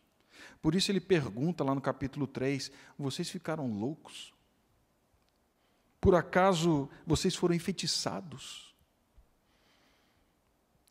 Por 0.60 0.74
isso 0.74 0.90
ele 0.90 1.00
pergunta 1.00 1.64
lá 1.64 1.74
no 1.74 1.80
capítulo 1.80 2.26
3: 2.26 2.70
vocês 2.98 3.28
ficaram 3.28 3.72
loucos? 3.72 4.34
Por 6.00 6.14
acaso 6.14 6.88
vocês 7.06 7.34
foram 7.34 7.54
enfeitiçados? 7.54 8.74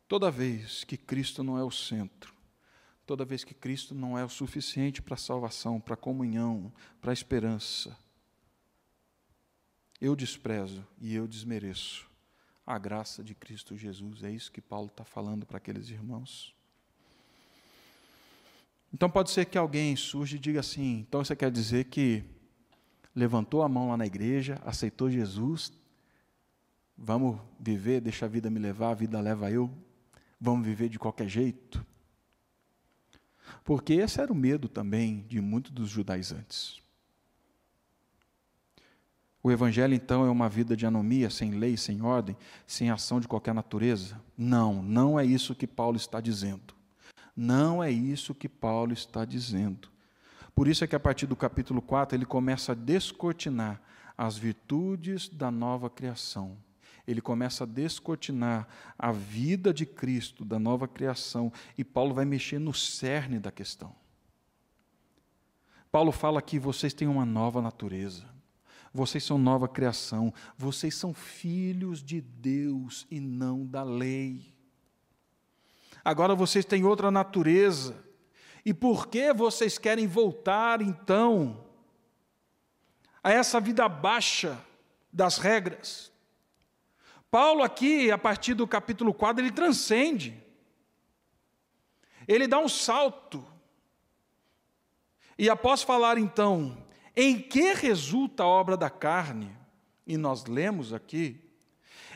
Toda 0.06 0.30
vez 0.30 0.84
que 0.84 0.96
Cristo 0.96 1.42
não 1.42 1.58
é 1.58 1.62
o 1.62 1.70
centro, 1.70 2.34
toda 3.04 3.24
vez 3.24 3.44
que 3.44 3.52
Cristo 3.54 3.94
não 3.94 4.18
é 4.18 4.24
o 4.24 4.28
suficiente 4.28 5.02
para 5.02 5.14
a 5.14 5.18
salvação, 5.18 5.80
para 5.80 5.94
a 5.94 5.98
comunhão, 5.98 6.72
para 7.00 7.10
a 7.10 7.12
esperança, 7.12 7.96
eu 10.00 10.14
desprezo 10.14 10.86
e 10.98 11.14
eu 11.14 11.26
desmereço 11.26 12.08
a 12.64 12.78
graça 12.78 13.22
de 13.24 13.34
Cristo 13.34 13.76
Jesus. 13.76 14.22
É 14.22 14.30
isso 14.30 14.52
que 14.52 14.60
Paulo 14.60 14.88
está 14.88 15.04
falando 15.04 15.44
para 15.44 15.58
aqueles 15.58 15.90
irmãos. 15.90 16.54
Então 18.92 19.10
pode 19.10 19.30
ser 19.30 19.44
que 19.44 19.58
alguém 19.58 19.94
surja 19.96 20.36
e 20.36 20.38
diga 20.38 20.60
assim: 20.60 21.04
então 21.08 21.24
você 21.24 21.36
quer 21.36 21.50
dizer 21.50 21.84
que 21.84 22.24
levantou 23.14 23.62
a 23.62 23.68
mão 23.68 23.88
lá 23.88 23.96
na 23.96 24.06
igreja, 24.06 24.60
aceitou 24.64 25.10
Jesus, 25.10 25.72
vamos 26.96 27.38
viver, 27.58 28.00
deixa 28.00 28.26
a 28.26 28.28
vida 28.28 28.48
me 28.48 28.58
levar, 28.58 28.90
a 28.90 28.94
vida 28.94 29.20
leva 29.20 29.50
eu, 29.50 29.70
vamos 30.40 30.64
viver 30.64 30.88
de 30.88 30.98
qualquer 30.98 31.28
jeito? 31.28 31.84
Porque 33.64 33.94
esse 33.94 34.20
era 34.20 34.32
o 34.32 34.36
medo 34.36 34.68
também 34.68 35.24
de 35.28 35.40
muitos 35.40 35.72
dos 35.72 35.90
judaizantes. 35.90 36.80
O 39.42 39.50
Evangelho, 39.50 39.94
então, 39.94 40.24
é 40.24 40.30
uma 40.30 40.48
vida 40.48 40.76
de 40.76 40.84
anomia, 40.84 41.30
sem 41.30 41.52
lei, 41.52 41.76
sem 41.76 42.02
ordem, 42.02 42.36
sem 42.66 42.90
ação 42.90 43.20
de 43.20 43.28
qualquer 43.28 43.54
natureza? 43.54 44.20
Não, 44.36 44.82
não 44.82 45.18
é 45.18 45.24
isso 45.24 45.54
que 45.54 45.66
Paulo 45.66 45.96
está 45.96 46.20
dizendo. 46.20 46.74
Não 47.40 47.80
é 47.80 47.88
isso 47.88 48.34
que 48.34 48.48
Paulo 48.48 48.92
está 48.92 49.24
dizendo. 49.24 49.88
Por 50.56 50.66
isso 50.66 50.82
é 50.82 50.88
que 50.88 50.96
a 50.96 50.98
partir 50.98 51.24
do 51.24 51.36
capítulo 51.36 51.80
4 51.80 52.16
ele 52.16 52.26
começa 52.26 52.72
a 52.72 52.74
descortinar 52.74 53.80
as 54.16 54.36
virtudes 54.36 55.28
da 55.28 55.48
nova 55.48 55.88
criação. 55.88 56.56
Ele 57.06 57.20
começa 57.20 57.62
a 57.62 57.66
descortinar 57.66 58.66
a 58.98 59.12
vida 59.12 59.72
de 59.72 59.86
Cristo, 59.86 60.44
da 60.44 60.58
nova 60.58 60.88
criação, 60.88 61.52
e 61.78 61.84
Paulo 61.84 62.12
vai 62.12 62.24
mexer 62.24 62.58
no 62.58 62.74
cerne 62.74 63.38
da 63.38 63.52
questão. 63.52 63.94
Paulo 65.92 66.10
fala 66.10 66.42
que 66.42 66.58
vocês 66.58 66.92
têm 66.92 67.06
uma 67.06 67.24
nova 67.24 67.62
natureza. 67.62 68.24
Vocês 68.92 69.22
são 69.22 69.38
nova 69.38 69.68
criação, 69.68 70.34
vocês 70.56 70.96
são 70.96 71.14
filhos 71.14 72.02
de 72.02 72.20
Deus 72.20 73.06
e 73.08 73.20
não 73.20 73.64
da 73.64 73.84
lei. 73.84 74.57
Agora 76.04 76.34
vocês 76.34 76.64
têm 76.64 76.84
outra 76.84 77.10
natureza. 77.10 77.96
E 78.64 78.74
por 78.74 79.08
que 79.08 79.32
vocês 79.32 79.78
querem 79.78 80.06
voltar 80.06 80.82
então 80.82 81.64
a 83.22 83.32
essa 83.32 83.60
vida 83.60 83.88
baixa 83.88 84.58
das 85.12 85.38
regras? 85.38 86.12
Paulo 87.30 87.62
aqui, 87.62 88.10
a 88.10 88.18
partir 88.18 88.54
do 88.54 88.66
capítulo 88.66 89.12
4, 89.12 89.42
ele 89.42 89.52
transcende. 89.52 90.42
Ele 92.26 92.46
dá 92.46 92.58
um 92.58 92.68
salto. 92.68 93.44
E 95.38 95.48
após 95.48 95.82
falar 95.82 96.18
então 96.18 96.86
em 97.14 97.40
que 97.40 97.72
resulta 97.72 98.44
a 98.44 98.46
obra 98.46 98.76
da 98.76 98.88
carne, 98.88 99.56
e 100.06 100.16
nós 100.16 100.44
lemos 100.46 100.92
aqui, 100.92 101.47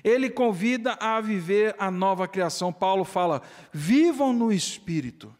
ele 0.03 0.29
convida 0.29 0.97
a 1.01 1.21
viver 1.21 1.75
a 1.79 1.91
nova 1.91 2.27
criação. 2.27 2.73
Paulo 2.73 3.05
fala: 3.05 3.43
vivam 3.73 4.33
no 4.33 4.53
espírito. 4.53 5.35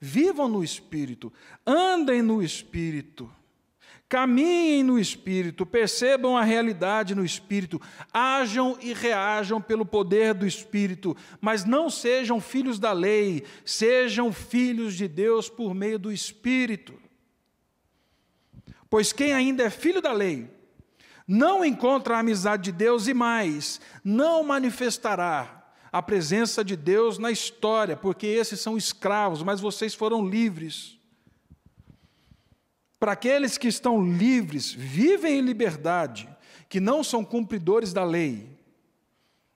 Vivam 0.00 0.48
no 0.48 0.62
espírito, 0.62 1.32
andem 1.66 2.20
no 2.20 2.42
espírito, 2.42 3.32
caminhem 4.06 4.82
no 4.82 4.98
espírito, 4.98 5.64
percebam 5.64 6.36
a 6.36 6.42
realidade 6.42 7.14
no 7.14 7.24
espírito, 7.24 7.80
ajam 8.12 8.76
e 8.82 8.92
reajam 8.92 9.62
pelo 9.62 9.86
poder 9.86 10.34
do 10.34 10.46
espírito, 10.46 11.16
mas 11.40 11.64
não 11.64 11.88
sejam 11.88 12.38
filhos 12.38 12.78
da 12.78 12.92
lei, 12.92 13.44
sejam 13.64 14.30
filhos 14.30 14.94
de 14.94 15.08
Deus 15.08 15.48
por 15.48 15.74
meio 15.74 15.98
do 15.98 16.12
espírito. 16.12 17.00
Pois 18.90 19.10
quem 19.10 19.32
ainda 19.32 19.62
é 19.62 19.70
filho 19.70 20.02
da 20.02 20.12
lei, 20.12 20.50
não 21.26 21.64
encontra 21.64 22.16
a 22.16 22.20
amizade 22.20 22.64
de 22.64 22.72
Deus 22.72 23.06
e 23.06 23.14
mais, 23.14 23.80
não 24.02 24.42
manifestará 24.44 25.64
a 25.90 26.02
presença 26.02 26.64
de 26.64 26.76
Deus 26.76 27.18
na 27.18 27.30
história, 27.30 27.96
porque 27.96 28.26
esses 28.26 28.60
são 28.60 28.76
escravos, 28.76 29.42
mas 29.42 29.60
vocês 29.60 29.94
foram 29.94 30.26
livres. 30.26 30.98
Para 32.98 33.12
aqueles 33.12 33.56
que 33.56 33.68
estão 33.68 34.04
livres, 34.04 34.72
vivem 34.72 35.38
em 35.38 35.42
liberdade, 35.42 36.28
que 36.68 36.80
não 36.80 37.04
são 37.04 37.24
cumpridores 37.24 37.92
da 37.92 38.04
lei, 38.04 38.58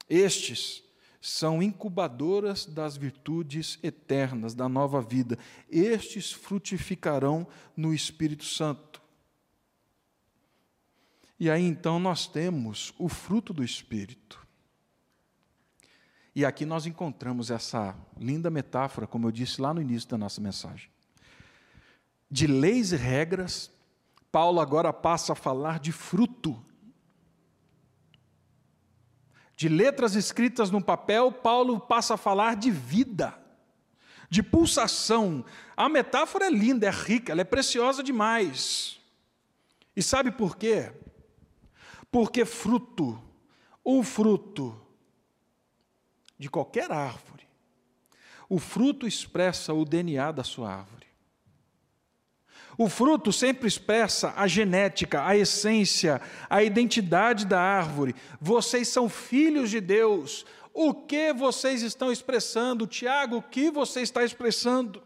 estes 0.09 0.85
são 1.21 1.63
incubadoras 1.63 2.65
das 2.65 2.97
virtudes 2.97 3.79
eternas, 3.83 4.55
da 4.55 4.69
nova 4.69 5.03
vida. 5.03 5.37
Estes 5.69 6.33
frutificarão 6.33 7.47
no 7.77 7.93
Espírito 7.93 8.45
Santo. 8.45 8.88
E 11.39 11.51
aí 11.51 11.65
então 11.65 11.99
nós 12.01 12.27
temos 12.27 12.93
o 12.99 13.09
fruto 13.09 13.53
do 13.53 13.63
Espírito. 13.63 14.47
E 16.35 16.45
aqui 16.45 16.65
nós 16.65 16.87
encontramos 16.87 17.51
essa 17.51 17.97
linda 18.17 18.51
metáfora, 18.51 19.07
como 19.07 19.27
eu 19.27 19.33
disse 19.33 19.61
lá 19.61 19.73
no 19.73 19.81
início 19.81 20.09
da 20.09 20.19
nossa 20.19 20.41
mensagem. 20.41 20.89
De 22.31 22.47
leis 22.47 22.93
e 22.93 22.97
regras, 22.97 23.71
Paulo 24.31 24.61
agora 24.61 24.93
passa 24.93 25.33
a 25.33 25.37
falar 25.37 25.79
de 25.79 25.93
fruto. 25.93 26.63
De 29.57 29.69
letras 29.69 30.15
escritas 30.15 30.71
no 30.71 30.83
papel, 30.83 31.33
Paulo 31.33 31.81
passa 31.81 32.15
a 32.15 32.17
falar 32.17 32.55
de 32.55 32.71
vida, 32.71 33.37
de 34.31 34.43
pulsação. 34.43 35.45
A 35.77 35.89
metáfora 35.89 36.47
é 36.47 36.51
linda, 36.51 36.87
é 36.87 36.91
rica, 36.91 37.33
ela 37.33 37.41
é 37.41 37.45
preciosa 37.45 38.03
demais. 38.03 39.01
E 39.97 40.03
sabe 40.03 40.31
por 40.31 40.57
quê? 40.57 40.93
Porque 42.11 42.45
fruto, 42.45 43.21
o 43.85 44.03
fruto 44.03 44.81
de 46.39 46.49
qualquer 46.49 46.91
árvore, 46.91 47.47
o 48.49 48.59
fruto 48.59 49.07
expressa 49.07 49.75
o 49.75 49.85
DNA 49.85 50.33
da 50.33 50.43
sua 50.43 50.73
árvore. 50.73 50.99
O 52.79 52.89
fruto 52.89 53.33
sempre 53.33 53.67
expressa 53.67 54.33
a 54.37 54.47
genética, 54.47 55.27
a 55.27 55.37
essência, 55.37 56.21
a 56.49 56.63
identidade 56.63 57.45
da 57.45 57.61
árvore. 57.61 58.15
Vocês 58.41 58.87
são 58.87 59.09
filhos 59.09 59.69
de 59.69 59.81
Deus. 59.81 60.47
O 60.73 60.95
que 60.95 61.33
vocês 61.33 61.83
estão 61.83 62.13
expressando? 62.13 62.87
Tiago, 62.87 63.39
o 63.39 63.43
que 63.43 63.69
você 63.69 64.01
está 64.01 64.25
expressando? 64.25 65.03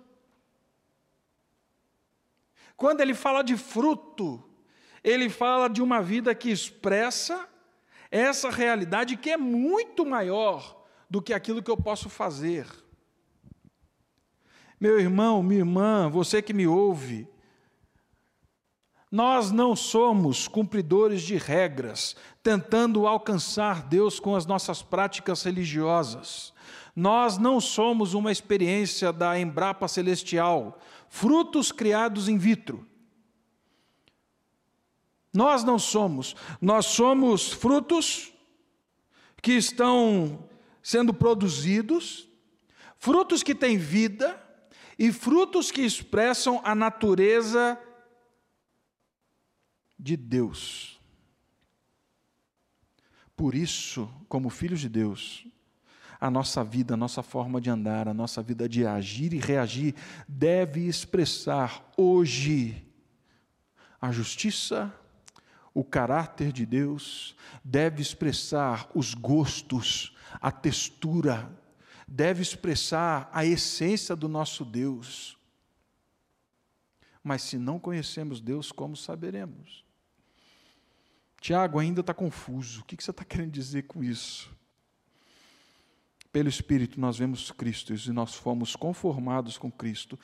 Quando 2.77 3.01
ele 3.01 3.15
fala 3.15 3.43
de 3.43 3.57
fruto, 3.57 4.45
ele 5.03 5.29
fala 5.29 5.69
de 5.69 5.83
uma 5.83 6.01
vida 6.01 6.35
que 6.35 6.51
expressa 6.51 7.49
essa 8.11 8.51
realidade 8.51 9.17
que 9.17 9.31
é 9.31 9.37
muito 9.37 10.05
maior 10.05 10.85
do 11.09 11.21
que 11.21 11.33
aquilo 11.33 11.63
que 11.63 11.71
eu 11.71 11.77
posso 11.77 12.09
fazer. 12.09 12.67
Meu 14.81 14.99
irmão, 14.99 15.43
minha 15.43 15.61
irmã, 15.61 16.11
você 16.11 16.43
que 16.43 16.53
me 16.53 16.67
ouve, 16.67 17.29
nós 19.11 19.51
não 19.51 19.77
somos 19.77 20.49
cumpridores 20.49 21.23
de 21.23 21.37
regras, 21.37 22.17
tentando 22.43 23.07
alcançar 23.07 23.83
Deus 23.83 24.19
com 24.19 24.35
as 24.35 24.47
nossas 24.47 24.83
práticas 24.83 25.43
religiosas. 25.43 26.53
Nós 26.97 27.37
não 27.39 27.61
somos 27.61 28.15
uma 28.15 28.33
experiência 28.33 29.13
da 29.13 29.39
Embrapa 29.39 29.87
Celestial, 29.87 30.79
frutos 31.09 31.71
criados 31.71 32.29
in 32.29 32.39
vitro. 32.39 32.87
Nós 35.33 35.65
não 35.65 35.79
somos, 35.79 36.37
nós 36.61 36.87
somos 36.87 37.53
frutos 37.53 38.33
que 39.41 39.53
estão 39.53 40.49
sendo 40.83 41.15
produzidos, 41.15 42.29
frutos 42.99 43.43
que 43.43 43.55
têm 43.55 43.79
vida 43.79 44.41
e 44.99 45.11
frutos 45.11 45.71
que 45.71 45.81
expressam 45.83 46.61
a 46.65 46.75
natureza 46.75 47.79
de 49.99 50.17
Deus. 50.17 51.01
Por 53.35 53.55
isso, 53.55 54.09
como 54.29 54.51
filhos 54.51 54.81
de 54.81 54.89
Deus, 54.89 55.47
a 56.21 56.31
nossa 56.31 56.63
vida, 56.63 56.95
a 56.95 56.97
nossa 56.97 57.23
forma 57.23 57.61
de 57.61 57.71
andar, 57.71 58.07
a 58.07 58.15
nossa 58.15 58.43
vida 58.43 58.69
de 58.69 58.87
agir 58.87 59.33
e 59.33 59.39
reagir 59.39 59.95
deve 60.29 60.87
expressar 60.87 61.91
hoje 61.97 62.87
a 64.01 64.13
justiça, 64.13 64.95
o 65.75 65.83
caráter 65.83 66.53
de 66.53 66.67
Deus, 66.67 67.35
deve 67.65 68.03
expressar 68.03 68.91
os 68.95 69.15
gostos, 69.15 70.15
a 70.41 70.51
textura, 70.51 71.51
deve 72.07 72.43
expressar 72.43 73.31
a 73.33 73.45
essência 73.45 74.15
do 74.15 74.29
nosso 74.29 74.65
Deus. 74.65 75.39
Mas 77.23 77.43
se 77.43 77.57
não 77.57 77.79
conhecemos 77.79 78.41
Deus, 78.41 78.73
como 78.73 78.97
saberemos? 78.97 79.85
Tiago 81.41 81.79
ainda 81.79 82.01
está 82.01 82.13
confuso. 82.13 82.83
O 82.83 82.85
que 82.85 83.03
você 83.03 83.11
está 83.11 83.25
querendo 83.25 83.51
dizer 83.51 83.83
com 83.85 84.03
isso? 84.05 84.51
Pelo 86.33 86.49
Espírito 86.49 87.01
nós 87.01 87.19
vemos 87.19 87.51
Cristo 87.51 87.93
e 87.95 88.11
nós 88.11 88.35
fomos 88.35 88.75
conformados 88.77 89.59
com 89.59 89.71
Cristo. 89.71 90.19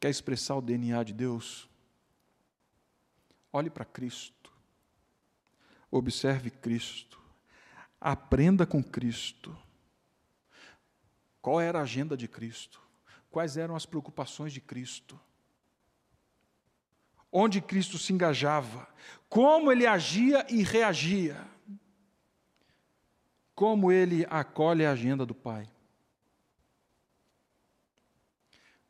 Quer 0.00 0.10
expressar 0.10 0.56
o 0.56 0.62
DNA 0.62 1.02
de 1.02 1.12
Deus? 1.12 1.68
Olhe 3.58 3.70
para 3.70 3.84
Cristo. 3.84 4.52
Observe 5.90 6.48
Cristo. 6.48 7.20
Aprenda 8.00 8.64
com 8.64 8.80
Cristo. 8.80 9.56
Qual 11.42 11.60
era 11.60 11.80
a 11.80 11.82
agenda 11.82 12.16
de 12.16 12.28
Cristo? 12.28 12.80
Quais 13.28 13.56
eram 13.56 13.74
as 13.74 13.84
preocupações 13.84 14.52
de 14.52 14.60
Cristo? 14.60 15.18
Onde 17.32 17.60
Cristo 17.60 17.98
se 17.98 18.12
engajava? 18.12 18.88
Como 19.28 19.72
ele 19.72 19.88
agia 19.88 20.46
e 20.48 20.62
reagia? 20.62 21.44
Como 23.56 23.90
ele 23.90 24.24
acolhe 24.30 24.86
a 24.86 24.92
agenda 24.92 25.26
do 25.26 25.34
Pai? 25.34 25.68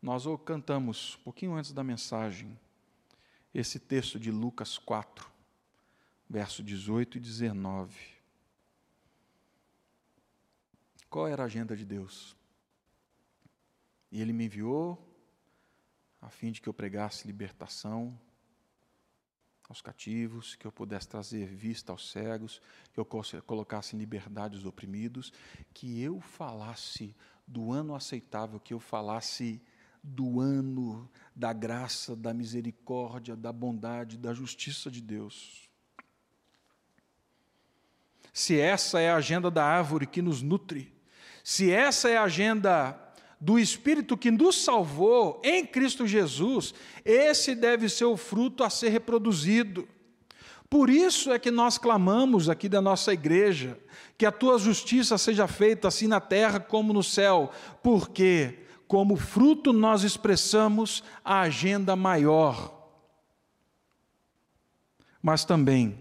Nós 0.02 0.24
cantamos, 0.44 1.16
um 1.20 1.24
pouquinho 1.24 1.54
antes 1.54 1.72
da 1.72 1.82
mensagem, 1.82 2.60
esse 3.60 3.80
texto 3.80 4.20
de 4.20 4.30
Lucas 4.30 4.78
4, 4.78 5.28
verso 6.30 6.62
18 6.62 7.18
e 7.18 7.20
19. 7.20 7.98
Qual 11.10 11.26
era 11.26 11.42
a 11.42 11.46
agenda 11.46 11.76
de 11.76 11.84
Deus? 11.84 12.36
E 14.12 14.20
Ele 14.20 14.32
me 14.32 14.44
enviou 14.44 15.04
a 16.20 16.28
fim 16.28 16.52
de 16.52 16.60
que 16.60 16.68
eu 16.68 16.74
pregasse 16.74 17.26
libertação 17.26 18.18
aos 19.68 19.82
cativos, 19.82 20.54
que 20.54 20.66
eu 20.66 20.72
pudesse 20.72 21.08
trazer 21.08 21.46
vista 21.46 21.90
aos 21.92 22.10
cegos, 22.10 22.62
que 22.92 23.00
eu 23.00 23.04
colocasse 23.04 23.96
em 23.96 23.98
liberdade 23.98 24.56
os 24.56 24.64
oprimidos, 24.64 25.32
que 25.74 26.00
eu 26.00 26.20
falasse 26.20 27.14
do 27.46 27.72
ano 27.72 27.94
aceitável, 27.94 28.60
que 28.60 28.72
eu 28.72 28.80
falasse 28.80 29.60
do 30.02 30.40
ano 30.40 31.08
da 31.34 31.52
graça, 31.52 32.16
da 32.16 32.34
misericórdia, 32.34 33.36
da 33.36 33.52
bondade, 33.52 34.18
da 34.18 34.34
justiça 34.34 34.90
de 34.90 35.00
Deus. 35.00 35.68
Se 38.32 38.58
essa 38.58 39.00
é 39.00 39.10
a 39.10 39.16
agenda 39.16 39.50
da 39.50 39.64
árvore 39.64 40.06
que 40.06 40.22
nos 40.22 40.42
nutre, 40.42 40.92
se 41.44 41.70
essa 41.70 42.08
é 42.08 42.16
a 42.16 42.24
agenda 42.24 42.98
do 43.40 43.58
Espírito 43.58 44.16
que 44.16 44.30
nos 44.30 44.56
salvou 44.64 45.40
em 45.44 45.64
Cristo 45.64 46.06
Jesus, 46.06 46.74
esse 47.04 47.54
deve 47.54 47.88
ser 47.88 48.04
o 48.04 48.16
fruto 48.16 48.64
a 48.64 48.70
ser 48.70 48.88
reproduzido. 48.90 49.88
Por 50.68 50.90
isso 50.90 51.32
é 51.32 51.38
que 51.38 51.50
nós 51.50 51.78
clamamos 51.78 52.48
aqui 52.48 52.68
da 52.68 52.82
nossa 52.82 53.12
igreja, 53.12 53.78
que 54.18 54.26
a 54.26 54.32
tua 54.32 54.58
justiça 54.58 55.16
seja 55.16 55.46
feita 55.46 55.88
assim 55.88 56.06
na 56.06 56.20
terra 56.20 56.60
como 56.60 56.92
no 56.92 57.02
céu, 57.02 57.50
porque 57.82 58.58
como 58.88 59.16
fruto 59.16 59.70
nós 59.70 60.02
expressamos 60.02 61.04
a 61.22 61.40
agenda 61.40 61.94
maior. 61.94 62.74
Mas 65.22 65.44
também, 65.44 66.00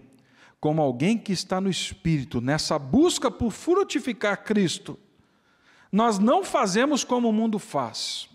como 0.58 0.80
alguém 0.80 1.18
que 1.18 1.30
está 1.30 1.60
no 1.60 1.68
Espírito, 1.68 2.40
nessa 2.40 2.78
busca 2.78 3.30
por 3.30 3.50
frutificar 3.50 4.42
Cristo, 4.42 4.98
nós 5.92 6.18
não 6.18 6.42
fazemos 6.42 7.04
como 7.04 7.28
o 7.28 7.32
mundo 7.32 7.58
faz. 7.58 8.28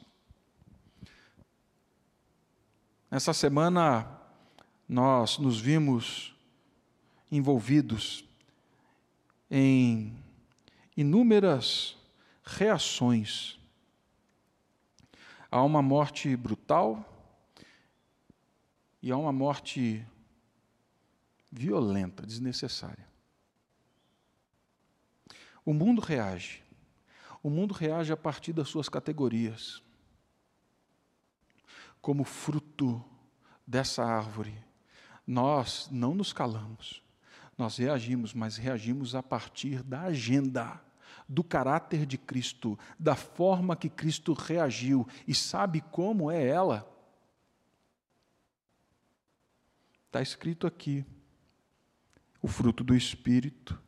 Nessa 3.10 3.34
semana, 3.34 4.08
nós 4.88 5.39
nos 5.39 5.60
vimos 5.60 6.36
envolvidos 7.32 8.24
em 9.50 10.16
inúmeras 10.96 11.98
reações 12.44 13.62
Há 15.54 15.62
uma 15.62 15.84
morte 15.84 16.36
brutal 16.36 17.06
e 19.04 19.12
há 19.12 19.18
uma 19.18 19.32
morte 19.32 20.04
violenta, 21.52 22.26
desnecessária. 22.26 23.08
O 25.63 25.72
mundo 25.72 26.02
reage. 26.02 26.63
O 27.44 27.52
mundo 27.52 27.72
reage 27.72 28.12
a 28.12 28.18
partir 28.18 28.52
das 28.52 28.68
suas 28.68 28.89
categorias. 28.89 29.84
Como 32.02 32.24
fruto 32.24 33.06
dessa 33.68 34.04
árvore, 34.04 34.58
nós 35.28 35.88
não 35.92 36.16
nos 36.16 36.34
calamos. 36.34 37.04
Nós 37.56 37.78
reagimos, 37.78 38.34
mas 38.34 38.58
reagimos 38.58 39.13
a 39.13 39.22
partir 39.22 39.84
da 39.84 40.02
agenda 40.02 40.82
do 41.28 41.44
caráter 41.44 42.06
de 42.06 42.18
Cristo, 42.18 42.78
da 42.98 43.16
forma 43.16 43.76
que 43.76 43.90
Cristo 43.90 44.34
reagiu 44.34 45.08
e 45.28 45.34
sabe 45.34 45.82
como 45.82 46.32
é 46.32 46.46
ela? 46.46 46.90
Está 50.06 50.22
escrito 50.22 50.68
aqui: 50.68 51.06
o 52.42 52.48
fruto 52.48 52.84
do 52.84 52.96
Espírito 52.96 53.83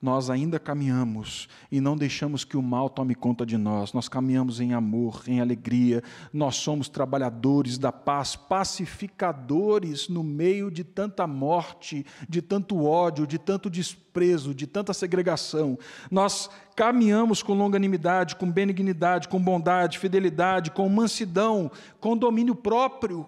nós 0.00 0.30
ainda 0.30 0.60
caminhamos 0.60 1.48
e 1.72 1.80
não 1.80 1.96
deixamos 1.96 2.44
que 2.44 2.56
o 2.56 2.62
mal 2.62 2.88
tome 2.88 3.16
conta 3.16 3.44
de 3.44 3.56
nós. 3.56 3.92
Nós 3.92 4.08
caminhamos 4.08 4.60
em 4.60 4.72
amor, 4.72 5.24
em 5.26 5.40
alegria. 5.40 6.04
Nós 6.32 6.54
somos 6.54 6.88
trabalhadores 6.88 7.78
da 7.78 7.90
paz, 7.90 8.36
pacificadores 8.36 10.08
no 10.08 10.22
meio 10.22 10.70
de 10.70 10.84
tanta 10.84 11.26
morte, 11.26 12.06
de 12.28 12.40
tanto 12.40 12.84
ódio, 12.84 13.26
de 13.26 13.38
tanto 13.38 13.68
desprezo, 13.68 14.54
de 14.54 14.68
tanta 14.68 14.94
segregação. 14.94 15.76
Nós 16.10 16.48
caminhamos 16.76 17.42
com 17.42 17.54
longanimidade, 17.54 18.36
com 18.36 18.48
benignidade, 18.48 19.26
com 19.26 19.42
bondade, 19.42 19.98
fidelidade, 19.98 20.70
com 20.70 20.88
mansidão, 20.88 21.70
com 21.98 22.16
domínio 22.16 22.54
próprio. 22.54 23.26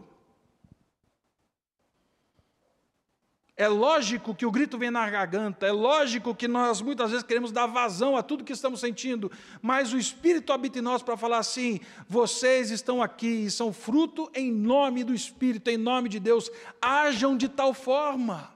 É 3.60 3.68
lógico 3.68 4.34
que 4.34 4.46
o 4.46 4.50
grito 4.50 4.78
vem 4.78 4.90
na 4.90 5.10
garganta, 5.10 5.66
é 5.66 5.70
lógico 5.70 6.34
que 6.34 6.48
nós 6.48 6.80
muitas 6.80 7.10
vezes 7.10 7.22
queremos 7.22 7.52
dar 7.52 7.66
vazão 7.66 8.16
a 8.16 8.22
tudo 8.22 8.42
que 8.42 8.54
estamos 8.54 8.80
sentindo, 8.80 9.30
mas 9.60 9.92
o 9.92 9.98
Espírito 9.98 10.50
habita 10.50 10.78
em 10.78 10.80
nós 10.80 11.02
para 11.02 11.14
falar 11.14 11.36
assim: 11.36 11.78
vocês 12.08 12.70
estão 12.70 13.02
aqui 13.02 13.44
e 13.44 13.50
são 13.50 13.70
fruto 13.70 14.30
em 14.34 14.50
nome 14.50 15.04
do 15.04 15.12
Espírito, 15.12 15.68
em 15.68 15.76
nome 15.76 16.08
de 16.08 16.18
Deus, 16.18 16.50
ajam 16.80 17.36
de 17.36 17.50
tal 17.50 17.74
forma, 17.74 18.50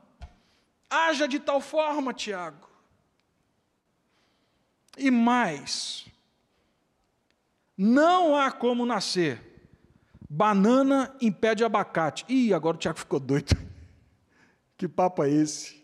haja 0.88 1.28
de 1.28 1.38
tal 1.38 1.60
forma, 1.60 2.14
Tiago. 2.14 2.66
E 4.96 5.10
mais, 5.10 6.06
não 7.76 8.34
há 8.34 8.50
como 8.50 8.86
nascer 8.86 9.68
banana 10.30 11.14
em 11.20 11.30
pé 11.30 11.54
de 11.54 11.62
abacate. 11.62 12.24
Ih, 12.26 12.54
agora 12.54 12.78
o 12.78 12.80
Tiago 12.80 12.98
ficou 12.98 13.20
doido. 13.20 13.73
Que 14.76 14.88
papo 14.88 15.22
é 15.22 15.30
esse? 15.30 15.82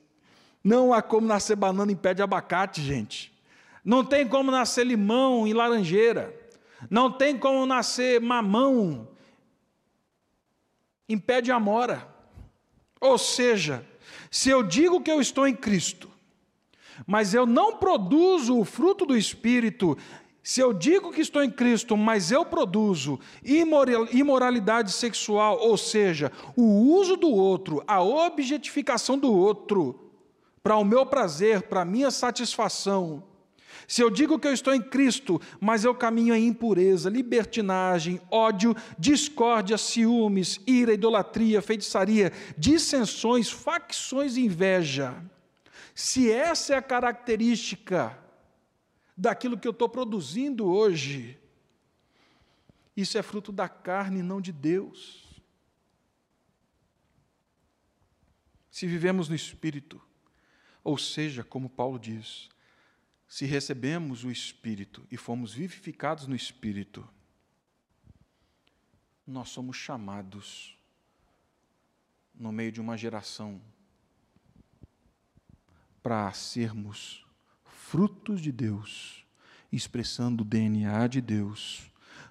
Não 0.62 0.92
há 0.92 1.00
como 1.00 1.26
nascer 1.26 1.56
banana 1.56 1.90
em 1.90 1.96
pé 1.96 2.12
de 2.12 2.22
abacate, 2.22 2.82
gente. 2.82 3.32
Não 3.84 4.04
tem 4.04 4.26
como 4.26 4.50
nascer 4.50 4.86
limão 4.86 5.46
em 5.46 5.52
laranjeira. 5.52 6.34
Não 6.88 7.10
tem 7.10 7.38
como 7.38 7.64
nascer 7.66 8.20
mamão 8.20 9.08
em 11.08 11.18
pé 11.18 11.40
de 11.40 11.50
amora. 11.50 12.06
Ou 13.00 13.18
seja, 13.18 13.84
se 14.30 14.50
eu 14.50 14.62
digo 14.62 15.00
que 15.00 15.10
eu 15.10 15.20
estou 15.20 15.46
em 15.46 15.54
Cristo, 15.54 16.10
mas 17.06 17.34
eu 17.34 17.46
não 17.46 17.76
produzo 17.76 18.58
o 18.58 18.64
fruto 18.64 19.06
do 19.06 19.16
Espírito, 19.16 19.96
se 20.42 20.60
eu 20.60 20.72
digo 20.72 21.12
que 21.12 21.20
estou 21.20 21.42
em 21.42 21.50
Cristo, 21.50 21.96
mas 21.96 22.30
eu 22.30 22.44
produzo 22.44 23.20
imoralidade 24.12 24.92
sexual, 24.92 25.58
ou 25.60 25.76
seja, 25.76 26.32
o 26.56 26.62
uso 26.62 27.16
do 27.16 27.30
outro, 27.30 27.82
a 27.86 28.02
objetificação 28.02 29.18
do 29.18 29.32
outro, 29.32 30.10
para 30.62 30.76
o 30.76 30.84
meu 30.84 31.04
prazer, 31.04 31.62
para 31.62 31.82
a 31.82 31.84
minha 31.84 32.10
satisfação, 32.10 33.22
se 33.86 34.02
eu 34.02 34.08
digo 34.08 34.38
que 34.38 34.46
eu 34.46 34.52
estou 34.52 34.72
em 34.72 34.80
Cristo, 34.80 35.40
mas 35.60 35.84
eu 35.84 35.92
caminho 35.94 36.32
em 36.32 36.46
impureza, 36.46 37.10
libertinagem, 37.10 38.20
ódio, 38.30 38.74
discórdia, 38.98 39.76
ciúmes, 39.76 40.60
ira, 40.64 40.92
idolatria, 40.92 41.60
feitiçaria, 41.60 42.32
dissensões, 42.56 43.50
facções 43.50 44.36
e 44.36 44.42
inveja, 44.42 45.14
se 45.92 46.30
essa 46.30 46.74
é 46.74 46.76
a 46.76 46.82
característica 46.82 48.16
daquilo 49.20 49.58
que 49.58 49.68
eu 49.68 49.72
estou 49.72 49.88
produzindo 49.88 50.66
hoje, 50.66 51.38
isso 52.96 53.18
é 53.18 53.22
fruto 53.22 53.52
da 53.52 53.68
carne, 53.68 54.22
não 54.22 54.40
de 54.40 54.50
Deus. 54.50 55.42
Se 58.70 58.86
vivemos 58.86 59.28
no 59.28 59.34
Espírito, 59.34 60.00
ou 60.82 60.96
seja, 60.96 61.44
como 61.44 61.68
Paulo 61.68 61.98
diz, 61.98 62.48
se 63.28 63.44
recebemos 63.44 64.24
o 64.24 64.30
Espírito 64.30 65.06
e 65.10 65.18
fomos 65.18 65.52
vivificados 65.52 66.26
no 66.26 66.34
Espírito, 66.34 67.06
nós 69.26 69.50
somos 69.50 69.76
chamados, 69.76 70.76
no 72.34 72.50
meio 72.50 72.72
de 72.72 72.80
uma 72.80 72.96
geração, 72.96 73.60
para 76.02 76.32
sermos 76.32 77.26
frutos 77.90 78.40
de 78.40 78.52
Deus, 78.52 79.26
expressando 79.72 80.44
o 80.44 80.46
DNA 80.46 81.08
de 81.08 81.20
Deus, 81.20 81.90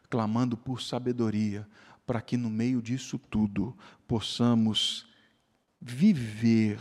clamando 0.09 0.55
por 0.55 0.81
sabedoria, 0.81 1.67
para 2.07 2.21
que 2.21 2.37
no 2.37 2.49
meio 2.49 2.81
disso 2.81 3.19
tudo 3.19 3.77
possamos 4.07 5.05
viver, 5.81 6.79